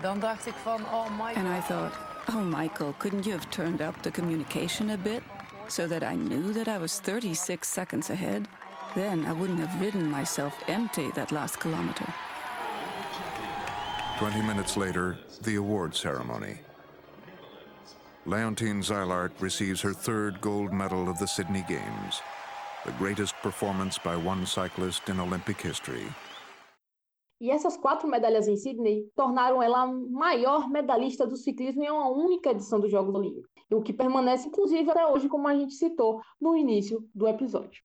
Dan 0.00 0.20
dacht 0.20 0.46
ik 0.46 0.54
van, 0.62 0.80
Michael. 1.16 1.44
And 1.44 1.48
I 1.48 1.60
thought, 1.60 1.92
oh 2.28 2.58
Michael, 2.58 2.94
couldn't 2.98 3.26
you 3.26 3.32
have 3.32 3.50
turned 3.50 3.80
up 3.80 4.02
the 4.02 4.10
communication 4.10 4.90
a 4.90 4.96
bit 4.96 5.22
so 5.66 5.88
that 5.88 6.02
I 6.02 6.14
knew 6.14 6.52
that 6.52 6.68
I 6.68 6.78
was 6.78 7.00
36 7.00 7.68
seconds 7.68 8.10
ahead? 8.10 8.46
Then 8.94 9.26
I 9.26 9.32
wouldn't 9.32 9.58
have 9.58 9.80
ridden 9.80 10.08
myself 10.10 10.54
empty 10.68 11.10
that 11.14 11.32
last 11.32 11.58
kilometer. 11.58 12.06
20 14.18 14.42
minutes 14.42 14.76
later, 14.76 15.18
the 15.42 15.56
award 15.56 15.96
ceremony. 15.96 16.60
Leontine 18.26 18.80
Zylart 18.80 19.32
receives 19.40 19.80
her 19.80 19.92
third 19.92 20.40
gold 20.40 20.72
medal 20.72 21.08
of 21.08 21.18
the 21.18 21.26
Sydney 21.26 21.64
Games, 21.68 22.22
the 22.86 22.92
greatest 22.92 23.34
performance 23.42 23.98
by 23.98 24.14
one 24.14 24.46
cyclist 24.46 25.08
in 25.08 25.18
Olympic 25.18 25.60
history. 25.60 26.06
E 27.44 27.50
essas 27.50 27.76
quatro 27.76 28.08
medalhas 28.08 28.48
em 28.48 28.56
Sydney 28.56 29.06
tornaram 29.14 29.62
ela 29.62 29.82
a 29.82 29.86
maior 29.86 30.66
medalhista 30.70 31.26
do 31.26 31.36
ciclismo 31.36 31.84
em 31.84 31.90
uma 31.90 32.08
única 32.08 32.52
edição 32.52 32.80
dos 32.80 32.90
Jogos 32.90 33.14
Olímpicos, 33.14 33.50
o 33.70 33.82
que 33.82 33.92
permanece 33.92 34.48
inclusive 34.48 34.90
até 34.90 35.06
hoje, 35.06 35.28
como 35.28 35.46
a 35.46 35.54
gente 35.54 35.74
citou 35.74 36.22
no 36.40 36.56
início 36.56 37.06
do 37.14 37.28
episódio. 37.28 37.82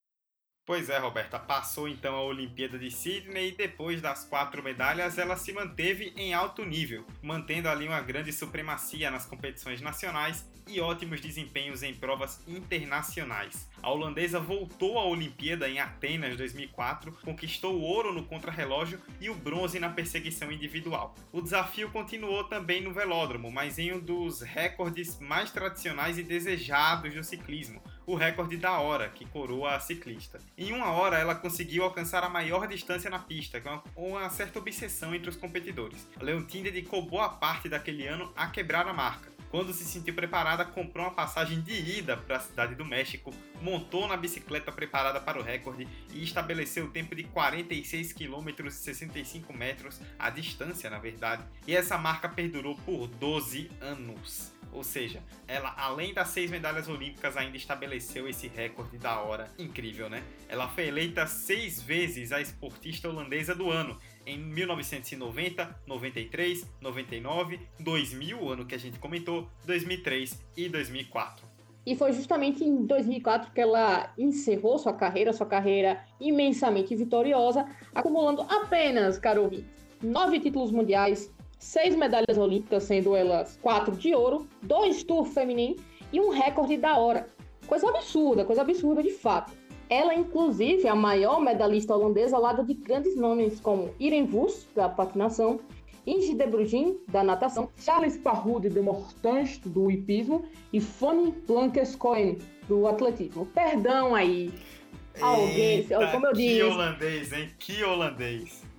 Pois 0.70 0.88
é, 0.88 0.98
Roberta, 0.98 1.36
passou 1.36 1.88
então 1.88 2.14
a 2.14 2.22
Olimpíada 2.22 2.78
de 2.78 2.92
Sydney 2.92 3.48
e 3.48 3.56
depois 3.56 4.00
das 4.00 4.24
quatro 4.24 4.62
medalhas 4.62 5.18
ela 5.18 5.36
se 5.36 5.52
manteve 5.52 6.12
em 6.16 6.32
alto 6.32 6.64
nível, 6.64 7.04
mantendo 7.20 7.68
ali 7.68 7.88
uma 7.88 8.00
grande 8.00 8.32
supremacia 8.32 9.10
nas 9.10 9.26
competições 9.26 9.80
nacionais 9.80 10.48
e 10.68 10.80
ótimos 10.80 11.20
desempenhos 11.20 11.82
em 11.82 11.92
provas 11.92 12.40
internacionais. 12.46 13.68
A 13.82 13.90
holandesa 13.90 14.38
voltou 14.38 14.96
à 14.98 15.04
Olimpíada 15.04 15.68
em 15.68 15.80
Atenas 15.80 16.36
2004, 16.36 17.18
conquistou 17.24 17.74
o 17.74 17.82
ouro 17.82 18.12
no 18.12 18.24
contrarrelógio 18.24 19.00
e 19.20 19.28
o 19.28 19.34
bronze 19.34 19.80
na 19.80 19.88
perseguição 19.88 20.52
individual. 20.52 21.16
O 21.32 21.42
desafio 21.42 21.90
continuou 21.90 22.44
também 22.44 22.80
no 22.80 22.94
velódromo, 22.94 23.50
mas 23.50 23.76
em 23.76 23.92
um 23.92 23.98
dos 23.98 24.42
recordes 24.42 25.18
mais 25.18 25.50
tradicionais 25.50 26.16
e 26.16 26.22
desejados 26.22 27.12
do 27.12 27.24
ciclismo, 27.24 27.82
o 28.10 28.16
recorde 28.16 28.56
da 28.56 28.78
hora, 28.80 29.08
que 29.08 29.24
coroa 29.24 29.76
a 29.76 29.80
ciclista. 29.80 30.40
Em 30.58 30.72
uma 30.72 30.90
hora, 30.90 31.18
ela 31.18 31.34
conseguiu 31.34 31.84
alcançar 31.84 32.24
a 32.24 32.28
maior 32.28 32.66
distância 32.66 33.08
na 33.08 33.20
pista, 33.20 33.60
com 33.60 33.80
uma 33.96 34.28
certa 34.30 34.58
obsessão 34.58 35.14
entre 35.14 35.30
os 35.30 35.36
competidores. 35.36 36.08
A 36.20 36.24
Leontine 36.24 36.70
dedicou 36.70 37.02
boa 37.02 37.28
parte 37.28 37.68
daquele 37.68 38.06
ano 38.06 38.32
a 38.34 38.48
quebrar 38.48 38.86
a 38.88 38.92
marca. 38.92 39.30
Quando 39.50 39.72
se 39.72 39.84
sentiu 39.84 40.14
preparada, 40.14 40.64
comprou 40.64 41.06
uma 41.06 41.14
passagem 41.14 41.60
de 41.60 41.72
ida 41.72 42.16
para 42.16 42.36
a 42.36 42.40
cidade 42.40 42.76
do 42.76 42.84
México, 42.84 43.32
montou 43.60 44.06
na 44.06 44.16
bicicleta 44.16 44.70
preparada 44.70 45.20
para 45.20 45.40
o 45.40 45.42
recorde 45.42 45.88
e 46.12 46.22
estabeleceu 46.22 46.86
o 46.86 46.90
tempo 46.90 47.16
de 47.16 47.24
46 47.24 48.12
km 48.12 48.48
e 48.64 48.70
65 48.70 49.52
metros, 49.52 50.00
a 50.18 50.30
distância 50.30 50.88
na 50.88 50.98
verdade, 50.98 51.44
e 51.66 51.74
essa 51.74 51.98
marca 51.98 52.28
perdurou 52.28 52.76
por 52.84 53.08
12 53.08 53.70
anos. 53.80 54.52
Ou 54.72 54.84
seja, 54.84 55.22
ela, 55.46 55.74
além 55.76 56.14
das 56.14 56.28
seis 56.28 56.50
medalhas 56.50 56.88
olímpicas, 56.88 57.36
ainda 57.36 57.56
estabeleceu 57.56 58.28
esse 58.28 58.48
recorde 58.48 58.98
da 58.98 59.20
hora. 59.20 59.50
Incrível, 59.58 60.08
né? 60.08 60.22
Ela 60.48 60.68
foi 60.68 60.86
eleita 60.86 61.26
seis 61.26 61.82
vezes 61.82 62.32
a 62.32 62.40
esportista 62.40 63.08
holandesa 63.08 63.54
do 63.54 63.70
ano. 63.70 63.98
Em 64.26 64.38
1990, 64.38 65.80
93, 65.86 66.66
99, 66.80 67.60
2000, 67.80 68.42
o 68.42 68.48
ano 68.50 68.66
que 68.66 68.74
a 68.74 68.78
gente 68.78 68.98
comentou, 68.98 69.48
2003 69.66 70.40
e 70.56 70.68
2004. 70.68 71.50
E 71.84 71.96
foi 71.96 72.12
justamente 72.12 72.62
em 72.62 72.84
2004 72.84 73.52
que 73.52 73.60
ela 73.60 74.12
encerrou 74.18 74.78
sua 74.78 74.92
carreira, 74.92 75.32
sua 75.32 75.46
carreira 75.46 76.04
imensamente 76.20 76.94
vitoriosa, 76.94 77.66
acumulando 77.94 78.42
apenas, 78.42 79.18
caro 79.18 79.50
nove 80.02 80.40
títulos 80.40 80.70
mundiais, 80.70 81.32
seis 81.60 81.94
medalhas 81.94 82.36
olímpicas, 82.36 82.82
sendo 82.82 83.14
elas 83.14 83.56
quatro 83.62 83.94
de 83.94 84.12
ouro, 84.14 84.48
dois 84.62 85.04
Tour 85.04 85.24
feminino 85.26 85.76
e 86.12 86.18
um 86.18 86.30
recorde 86.30 86.76
da 86.76 86.96
hora. 86.98 87.28
Coisa 87.66 87.88
absurda, 87.88 88.44
coisa 88.44 88.62
absurda 88.62 89.02
de 89.02 89.10
fato. 89.10 89.52
Ela, 89.88 90.14
inclusive, 90.14 90.86
é 90.86 90.88
a 90.88 90.94
maior 90.94 91.40
medalhista 91.40 91.94
holandesa 91.94 92.36
ao 92.36 92.42
lado 92.42 92.64
de 92.64 92.74
grandes 92.74 93.16
nomes 93.16 93.60
como 93.60 93.94
Irene 94.00 94.28
Wust, 94.32 94.68
da 94.74 94.88
patinação, 94.88 95.60
Inge 96.06 96.34
de 96.34 96.46
Brugin, 96.46 96.98
da 97.08 97.22
natação, 97.22 97.68
Charles 97.76 98.16
Parrude 98.16 98.68
de 98.68 98.80
Mortange, 98.80 99.60
do 99.66 99.90
hipismo, 99.90 100.44
e 100.72 100.80
Fanny 100.80 101.32
Blankescoen, 101.46 102.38
do 102.66 102.86
atletismo. 102.86 103.46
Perdão 103.46 104.14
aí, 104.14 104.52
alguém, 105.20 105.78
Eita, 105.78 106.06
como 106.12 106.26
eu 106.26 106.32
que 106.32 106.38
disse, 106.38 106.62
holandês, 106.62 107.32
hein? 107.32 107.50
Que 107.58 107.84
holandês. 107.84 108.69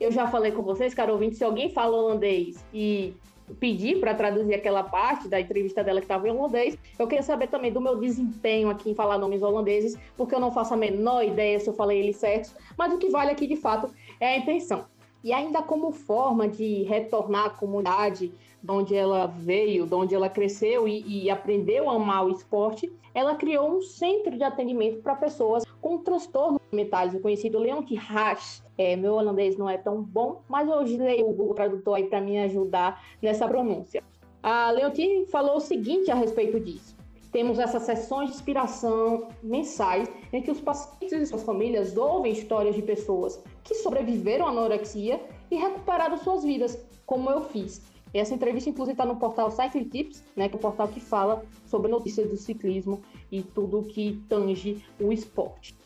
Eu 0.00 0.10
já 0.10 0.26
falei 0.26 0.50
com 0.50 0.62
vocês, 0.62 0.94
caro 0.94 1.12
ouvinte, 1.12 1.36
se 1.36 1.44
alguém 1.44 1.68
fala 1.68 1.96
holandês 1.96 2.64
e 2.72 3.14
pedir 3.58 4.00
para 4.00 4.14
traduzir 4.14 4.54
aquela 4.54 4.82
parte 4.82 5.28
da 5.28 5.40
entrevista 5.40 5.84
dela 5.84 6.00
que 6.00 6.04
estava 6.04 6.26
em 6.26 6.30
holandês, 6.30 6.78
eu 6.98 7.06
queria 7.06 7.22
saber 7.22 7.48
também 7.48 7.72
do 7.72 7.80
meu 7.80 7.96
desempenho 7.96 8.70
aqui 8.70 8.90
em 8.90 8.94
falar 8.94 9.18
nomes 9.18 9.42
holandeses, 9.42 9.98
porque 10.16 10.34
eu 10.34 10.40
não 10.40 10.52
faço 10.52 10.72
a 10.72 10.76
menor 10.76 11.24
ideia 11.24 11.60
se 11.60 11.68
eu 11.68 11.74
falei 11.74 11.98
eles 11.98 12.16
certos, 12.16 12.54
mas 12.78 12.92
o 12.92 12.98
que 12.98 13.10
vale 13.10 13.30
aqui 13.30 13.46
de 13.46 13.56
fato 13.56 13.92
é 14.18 14.34
a 14.34 14.38
intenção. 14.38 14.86
E 15.22 15.34
ainda 15.34 15.60
como 15.62 15.92
forma 15.92 16.48
de 16.48 16.82
retornar 16.84 17.46
à 17.46 17.50
comunidade 17.50 18.32
de 18.62 18.72
onde 18.72 18.94
ela 18.94 19.26
veio, 19.26 19.86
de 19.86 19.94
onde 19.94 20.14
ela 20.14 20.28
cresceu 20.28 20.88
e, 20.88 21.24
e 21.24 21.30
aprendeu 21.30 21.90
a 21.90 21.94
amar 21.94 22.24
o 22.24 22.30
esporte, 22.30 22.90
ela 23.14 23.34
criou 23.34 23.76
um 23.76 23.82
centro 23.82 24.36
de 24.36 24.42
atendimento 24.42 25.02
para 25.02 25.14
pessoas 25.14 25.64
com 25.80 25.98
transtornos 25.98 26.60
mentais, 26.72 27.14
o 27.14 27.20
conhecido 27.20 27.58
Leonti 27.58 27.98
Haas. 27.98 28.62
É, 28.82 28.96
meu 28.96 29.12
holandês 29.12 29.58
não 29.58 29.68
é 29.68 29.76
tão 29.76 30.02
bom, 30.02 30.40
mas 30.48 30.66
eu 30.66 30.80
usei 30.80 31.22
o 31.22 31.34
Google 31.34 31.52
Tradutor 31.52 31.96
aí 31.96 32.04
para 32.04 32.18
me 32.18 32.38
ajudar 32.38 33.04
nessa 33.20 33.46
pronúncia. 33.46 34.02
A 34.42 34.70
Leontine 34.70 35.26
falou 35.26 35.56
o 35.56 35.60
seguinte 35.60 36.10
a 36.10 36.14
respeito 36.14 36.58
disso. 36.58 36.96
Temos 37.30 37.58
essas 37.58 37.82
sessões 37.82 38.30
de 38.30 38.36
inspiração 38.36 39.28
mensais 39.42 40.08
em 40.32 40.40
que 40.40 40.50
os 40.50 40.62
pacientes 40.62 41.12
e 41.12 41.26
suas 41.26 41.42
famílias 41.42 41.94
ouvem 41.94 42.32
histórias 42.32 42.74
de 42.74 42.80
pessoas 42.80 43.44
que 43.62 43.74
sobreviveram 43.74 44.46
à 44.46 44.48
anorexia 44.48 45.20
e 45.50 45.56
recuperaram 45.56 46.16
suas 46.16 46.42
vidas, 46.42 46.82
como 47.04 47.30
eu 47.30 47.42
fiz. 47.42 47.82
Essa 48.14 48.32
entrevista, 48.32 48.70
inclusive, 48.70 48.94
está 48.94 49.04
no 49.04 49.16
portal 49.16 49.50
Cycle 49.50 49.84
Tips, 49.90 50.24
né, 50.34 50.48
que 50.48 50.54
é 50.54 50.58
o 50.58 50.60
portal 50.60 50.88
que 50.88 51.00
fala 51.00 51.44
sobre 51.66 51.90
notícias 51.90 52.30
do 52.30 52.36
ciclismo 52.38 53.02
e 53.30 53.42
tudo 53.42 53.82
que 53.82 54.24
tange 54.26 54.82
o 54.98 55.12
esporte. 55.12 55.79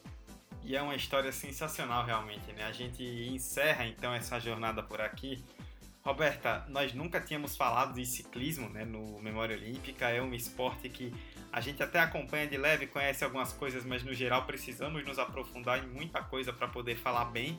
E 0.65 0.75
é 0.75 0.81
uma 0.81 0.97
história 0.97 1.31
sensacional, 1.31 2.07
realmente, 2.07 2.51
né? 2.53 2.65
A 2.65 2.73
gente 2.73 3.03
encerra 3.03 3.87
então 3.87 4.15
essa 4.15 4.41
jornada 4.41 4.83
por 4.83 5.01
aqui. 5.01 5.45
Roberta, 6.03 6.65
nós 6.69 6.95
nunca 6.95 7.21
tínhamos 7.21 7.55
falado 7.57 7.95
de 7.95 8.05
ciclismo 8.05 8.69
né, 8.71 8.85
no 8.85 9.21
Memória 9.21 9.57
Olímpica. 9.57 10.09
É 10.09 10.23
um 10.23 10.33
esporte 10.35 10.89
que 10.89 11.13
a 11.53 11.61
gente 11.61 11.83
até 11.83 11.99
acompanha 11.99 12.47
de 12.47 12.57
leve, 12.57 12.87
conhece 12.87 13.25
algumas 13.25 13.53
coisas, 13.53 13.85
mas 13.85 14.03
no 14.03 14.15
geral 14.15 14.45
precisamos 14.45 15.05
nos 15.05 15.19
aprofundar 15.19 15.85
em 15.85 15.87
muita 15.87 16.23
coisa 16.23 16.53
para 16.53 16.67
poder 16.67 16.97
falar 16.97 17.27
bem. 17.27 17.59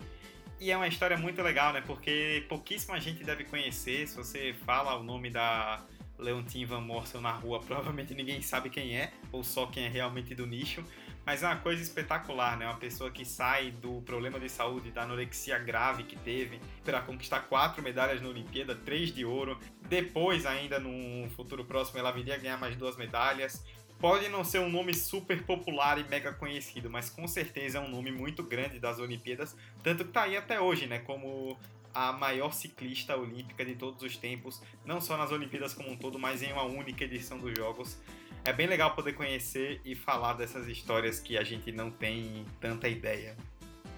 E 0.60 0.72
é 0.72 0.78
uma 0.78 0.88
história 0.88 1.18
muito 1.18 1.42
legal, 1.42 1.74
né? 1.74 1.82
Porque 1.82 2.46
pouquíssima 2.50 3.00
gente 3.00 3.24
deve 3.24 3.44
conhecer. 3.44 4.08
Se 4.08 4.16
você 4.16 4.56
fala 4.66 4.96
o 4.96 5.04
nome 5.04 5.30
da 5.30 5.84
Leontine 6.18 6.66
Van 6.66 6.82
Morsel 6.82 7.22
na 7.22 7.32
rua, 7.32 7.60
provavelmente 7.66 8.14
ninguém 8.14 8.42
sabe 8.42 8.70
quem 8.70 8.98
é, 8.98 9.12
ou 9.32 9.44
só 9.44 9.68
quem 9.68 9.86
é 9.86 9.90
realmente 9.90 10.34
do 10.34 10.46
nicho. 10.48 10.84
Mas 11.26 11.42
é 11.42 11.48
uma 11.48 11.56
coisa 11.58 11.82
espetacular, 11.82 12.56
né? 12.56 12.66
Uma 12.66 12.78
pessoa 12.78 13.10
que 13.10 13.26
sai 13.26 13.72
do 13.72 14.02
problema 14.02 14.40
de 14.40 14.48
saúde, 14.48 14.92
da 14.92 15.04
anorexia 15.04 15.58
grave 15.58 16.04
que 16.04 16.16
teve, 16.16 16.62
para 16.84 17.02
conquistar 17.02 17.42
quatro 17.42 17.82
medalhas 17.82 18.22
na 18.22 18.30
Olimpíada, 18.30 18.76
três 18.76 19.12
de 19.12 19.26
ouro. 19.26 19.58
Depois, 19.90 20.46
ainda 20.46 20.80
num 20.80 21.28
futuro 21.36 21.66
próximo, 21.66 21.98
ela 21.98 22.12
viria 22.12 22.38
ganhar 22.38 22.58
mais 22.58 22.76
duas 22.76 22.96
medalhas. 22.96 23.66
Pode 24.00 24.30
não 24.30 24.44
ser 24.44 24.60
um 24.60 24.70
nome 24.70 24.94
super 24.94 25.42
popular 25.44 25.98
e 25.98 26.04
mega 26.04 26.32
conhecido, 26.32 26.90
mas 26.90 27.10
com 27.10 27.28
certeza 27.28 27.80
é 27.80 27.82
um 27.82 27.90
nome 27.90 28.12
muito 28.12 28.44
grande 28.44 28.78
das 28.78 29.00
Olimpíadas, 29.00 29.56
tanto 29.82 30.06
que 30.06 30.12
tá 30.12 30.24
aí 30.24 30.38
até 30.38 30.60
hoje, 30.60 30.86
né? 30.86 31.00
Como 31.00 31.58
a 31.94 32.12
maior 32.12 32.54
ciclista 32.54 33.16
olímpica 33.16 33.64
de 33.64 33.74
todos 33.74 34.04
os 34.04 34.18
tempos, 34.18 34.62
não 34.84 35.00
só 35.00 35.16
nas 35.16 35.32
Olimpíadas 35.32 35.74
como 35.74 35.90
um 35.90 35.96
todo, 35.96 36.20
mas 36.20 36.44
em 36.44 36.52
uma 36.52 36.64
única 36.64 37.06
edição 37.06 37.40
dos 37.40 37.58
Jogos. 37.58 37.98
É 38.46 38.54
bem 38.54 38.68
legal 38.68 38.94
poder 38.94 39.14
conhecer 39.14 39.82
e 39.84 39.96
falar 39.96 40.34
dessas 40.34 40.68
histórias 40.68 41.20
que 41.20 41.36
a 41.36 41.44
gente 41.44 41.72
não 41.72 41.90
tem 41.90 42.46
tanta 42.62 42.88
ideia. 42.88 43.36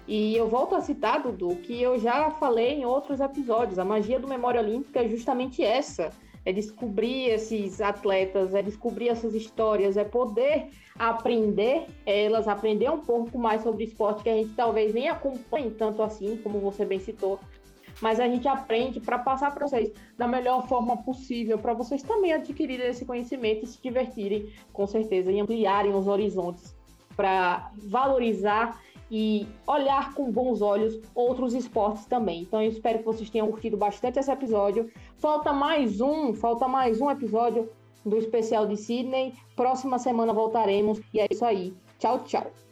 E 0.06 0.34
eu 0.34 0.48
volto 0.48 0.74
a 0.74 0.80
citar, 0.80 1.22
Dudu, 1.22 1.56
que 1.56 1.82
eu 1.82 1.98
já 1.98 2.30
falei 2.30 2.72
em 2.72 2.86
outros 2.86 3.20
episódios. 3.20 3.78
A 3.78 3.84
magia 3.84 4.18
do 4.18 4.26
Memória 4.26 4.58
Olímpica 4.58 5.04
é 5.04 5.08
justamente 5.08 5.62
essa: 5.62 6.10
é 6.46 6.52
descobrir 6.52 7.28
esses 7.28 7.82
atletas, 7.82 8.54
é 8.54 8.62
descobrir 8.62 9.10
essas 9.10 9.34
histórias, 9.34 9.98
é 9.98 10.04
poder 10.04 10.70
aprender 10.98 11.84
elas, 12.06 12.48
aprender 12.48 12.90
um 12.90 13.00
pouco 13.00 13.38
mais 13.38 13.62
sobre 13.62 13.84
esporte 13.84 14.22
que 14.22 14.30
a 14.30 14.34
gente 14.34 14.54
talvez 14.54 14.94
nem 14.94 15.10
acompanhe 15.10 15.70
tanto 15.72 16.02
assim, 16.02 16.38
como 16.38 16.58
você 16.58 16.86
bem 16.86 16.98
citou. 16.98 17.38
Mas 18.00 18.20
a 18.20 18.28
gente 18.28 18.46
aprende 18.46 19.00
para 19.00 19.18
passar 19.18 19.52
para 19.52 19.66
vocês 19.66 19.92
da 20.16 20.28
melhor 20.28 20.66
forma 20.68 20.96
possível, 20.98 21.58
para 21.58 21.74
vocês 21.74 22.02
também 22.02 22.32
adquirirem 22.32 22.86
esse 22.86 23.04
conhecimento 23.04 23.64
e 23.64 23.66
se 23.66 23.82
divertirem, 23.82 24.52
com 24.72 24.86
certeza, 24.86 25.32
e 25.32 25.40
ampliarem 25.40 25.94
os 25.94 26.06
horizontes 26.06 26.76
para 27.16 27.72
valorizar 27.76 28.80
e 29.10 29.46
olhar 29.66 30.14
com 30.14 30.30
bons 30.30 30.60
olhos 30.60 31.00
outros 31.14 31.54
esportes 31.54 32.06
também. 32.06 32.42
Então 32.42 32.62
eu 32.62 32.70
espero 32.70 32.98
que 32.98 33.04
vocês 33.04 33.30
tenham 33.30 33.50
curtido 33.50 33.76
bastante 33.76 34.18
esse 34.18 34.30
episódio. 34.30 34.90
Falta 35.16 35.52
mais 35.52 36.00
um, 36.00 36.34
falta 36.34 36.68
mais 36.68 37.00
um 37.00 37.10
episódio 37.10 37.68
do 38.04 38.16
especial 38.16 38.66
de 38.66 38.76
Sydney. 38.76 39.34
Próxima 39.56 39.98
semana 39.98 40.32
voltaremos 40.32 41.00
e 41.12 41.20
é 41.20 41.26
isso 41.30 41.44
aí. 41.44 41.74
Tchau, 41.98 42.20
tchau. 42.20 42.67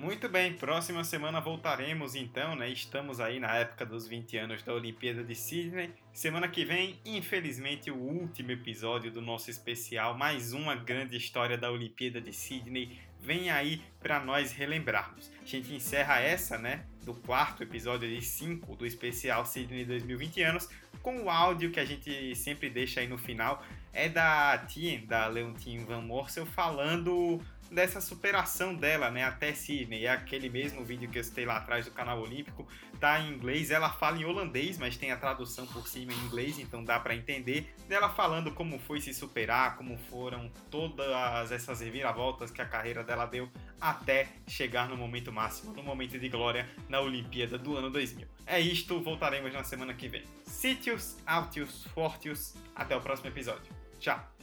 Muito 0.00 0.30
bem, 0.30 0.54
próxima 0.54 1.04
semana 1.04 1.42
voltaremos 1.42 2.14
então, 2.14 2.56
né? 2.56 2.70
Estamos 2.70 3.20
aí 3.20 3.38
na 3.38 3.54
época 3.54 3.84
dos 3.84 4.08
20 4.08 4.34
anos 4.38 4.62
da 4.62 4.72
Olimpíada 4.72 5.22
de 5.22 5.34
Sydney. 5.34 5.92
Semana 6.10 6.48
que 6.48 6.64
vem, 6.64 6.98
infelizmente, 7.04 7.90
o 7.90 7.96
último 7.96 8.50
episódio 8.50 9.12
do 9.12 9.20
nosso 9.20 9.50
especial, 9.50 10.16
mais 10.16 10.54
uma 10.54 10.74
grande 10.74 11.18
história 11.18 11.58
da 11.58 11.70
Olimpíada 11.70 12.18
de 12.18 12.32
Sydney. 12.32 12.98
Vem 13.20 13.50
aí 13.50 13.82
para 14.00 14.18
nós 14.18 14.52
relembrarmos. 14.52 15.30
A 15.42 15.44
gente 15.44 15.74
encerra 15.74 16.18
essa, 16.18 16.56
né, 16.56 16.86
do 17.04 17.12
quarto 17.12 17.62
episódio 17.62 18.08
de 18.08 18.22
5 18.22 18.76
do 18.76 18.86
especial 18.86 19.44
Sydney 19.44 19.84
2020 19.84 20.42
anos, 20.42 20.66
com 21.02 21.24
o 21.24 21.28
áudio 21.28 21.70
que 21.70 21.78
a 21.78 21.84
gente 21.84 22.34
sempre 22.36 22.70
deixa 22.70 23.00
aí 23.00 23.06
no 23.06 23.18
final. 23.18 23.62
É 23.92 24.08
da 24.08 24.56
Tien, 24.66 25.04
da 25.04 25.26
Leontine 25.26 25.84
Van 25.84 26.00
Morsel, 26.00 26.46
falando 26.46 27.38
dessa 27.70 28.00
superação 28.00 28.74
dela, 28.74 29.10
né, 29.10 29.24
até 29.24 29.54
Sydney. 29.54 30.06
É 30.06 30.10
aquele 30.10 30.48
mesmo 30.48 30.84
vídeo 30.84 31.08
que 31.08 31.18
eu 31.18 31.24
citei 31.24 31.44
lá 31.44 31.56
atrás 31.58 31.84
do 31.84 31.92
canal 31.92 32.20
Olímpico, 32.20 32.66
tá 32.98 33.20
em 33.20 33.32
inglês, 33.32 33.70
ela 33.70 33.88
fala 33.88 34.18
em 34.18 34.24
holandês, 34.24 34.76
mas 34.76 34.96
tem 34.96 35.12
a 35.12 35.16
tradução 35.16 35.66
por 35.66 35.86
cima 35.86 36.12
em 36.12 36.18
inglês, 36.26 36.58
então 36.58 36.84
dá 36.84 36.98
para 36.98 37.14
entender. 37.14 37.72
Dela 37.88 38.08
falando 38.08 38.52
como 38.52 38.78
foi 38.78 39.00
se 39.00 39.14
superar, 39.14 39.76
como 39.76 39.96
foram 40.10 40.50
todas 40.70 41.52
essas 41.52 41.80
reviravoltas 41.80 42.50
que 42.50 42.60
a 42.60 42.66
carreira 42.66 43.04
dela 43.04 43.26
deu 43.26 43.48
até 43.80 44.28
chegar 44.46 44.88
no 44.88 44.96
momento 44.96 45.32
máximo, 45.32 45.72
no 45.72 45.82
momento 45.82 46.18
de 46.18 46.28
glória 46.28 46.68
na 46.88 47.00
Olimpíada 47.00 47.56
do 47.56 47.76
ano 47.76 47.88
2000. 47.90 48.26
É 48.46 48.60
isto, 48.60 49.00
voltaremos 49.00 49.52
na 49.52 49.64
semana 49.64 49.94
que 49.94 50.08
vem. 50.08 50.24
Sitius, 50.44 51.16
Altius, 51.24 51.84
Fortius, 51.94 52.54
até 52.74 52.96
o 52.96 53.00
próximo 53.00 53.28
episódio. 53.28 53.72
Tchau! 53.98 54.39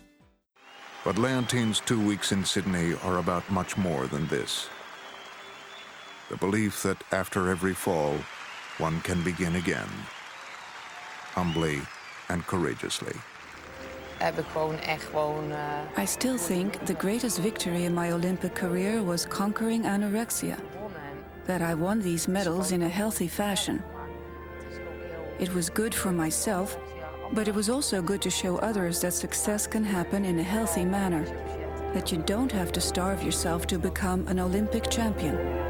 But 1.08 1.18
Leontine's 1.18 1.80
two 1.80 2.06
weeks 2.06 2.34
in 2.34 2.44
Sydney 2.44 2.94
are 3.06 3.20
about 3.20 3.50
much 3.50 3.78
more 3.78 4.08
than 4.08 4.28
this. 4.28 4.68
The 6.30 6.36
belief 6.36 6.84
that 6.84 6.98
after 7.14 7.50
every 7.50 7.74
fall, 7.74 8.16
one 8.78 9.00
can 9.00 9.24
begin 9.24 9.56
again. 9.56 9.88
Humbly 11.34 11.80
and 12.28 12.46
courageously. 12.46 13.16
Heb 14.18 14.38
ik 14.38 14.46
gewoon 14.52 14.80
echt 14.80 15.04
gewoon. 15.04 15.52
eh, 15.52 16.04
I 16.04 16.06
still 16.06 16.38
think 16.38 16.86
the 16.86 16.96
greatest 16.98 17.40
victory 17.40 17.86
in 17.86 17.94
my 17.94 18.12
Olympic 18.12 18.54
career 18.54 19.04
was 19.04 19.28
conquering 19.28 19.86
anorexia. 19.86 20.58
That 21.46 21.62
I 21.62 21.74
won 21.74 22.02
these 22.02 22.32
medals 22.32 22.72
in 22.72 22.82
a 22.82 22.90
healthy 22.90 23.30
fashion. 23.30 23.82
It 25.40 25.54
was 25.54 25.70
good 25.74 25.96
for 25.96 26.12
myself, 26.12 26.78
But 27.34 27.48
it 27.48 27.56
was 27.56 27.70
also 27.70 28.02
good 28.02 28.22
to 28.22 28.30
show 28.30 28.58
others 28.58 29.02
that 29.02 29.14
success 29.14 29.68
can 29.68 29.84
happen 29.84 30.26
in 30.26 30.40
a 30.40 30.44
healthy 30.44 30.86
manner, 30.86 31.26
that 31.94 32.12
you 32.12 32.20
don't 32.20 32.52
have 32.52 32.72
to 32.72 32.82
starve 32.82 33.22
yourself 33.22 33.68
to 33.68 33.78
become 33.78 34.28
an 34.28 34.40
Olympic 34.40 34.90
champion. 34.90 35.67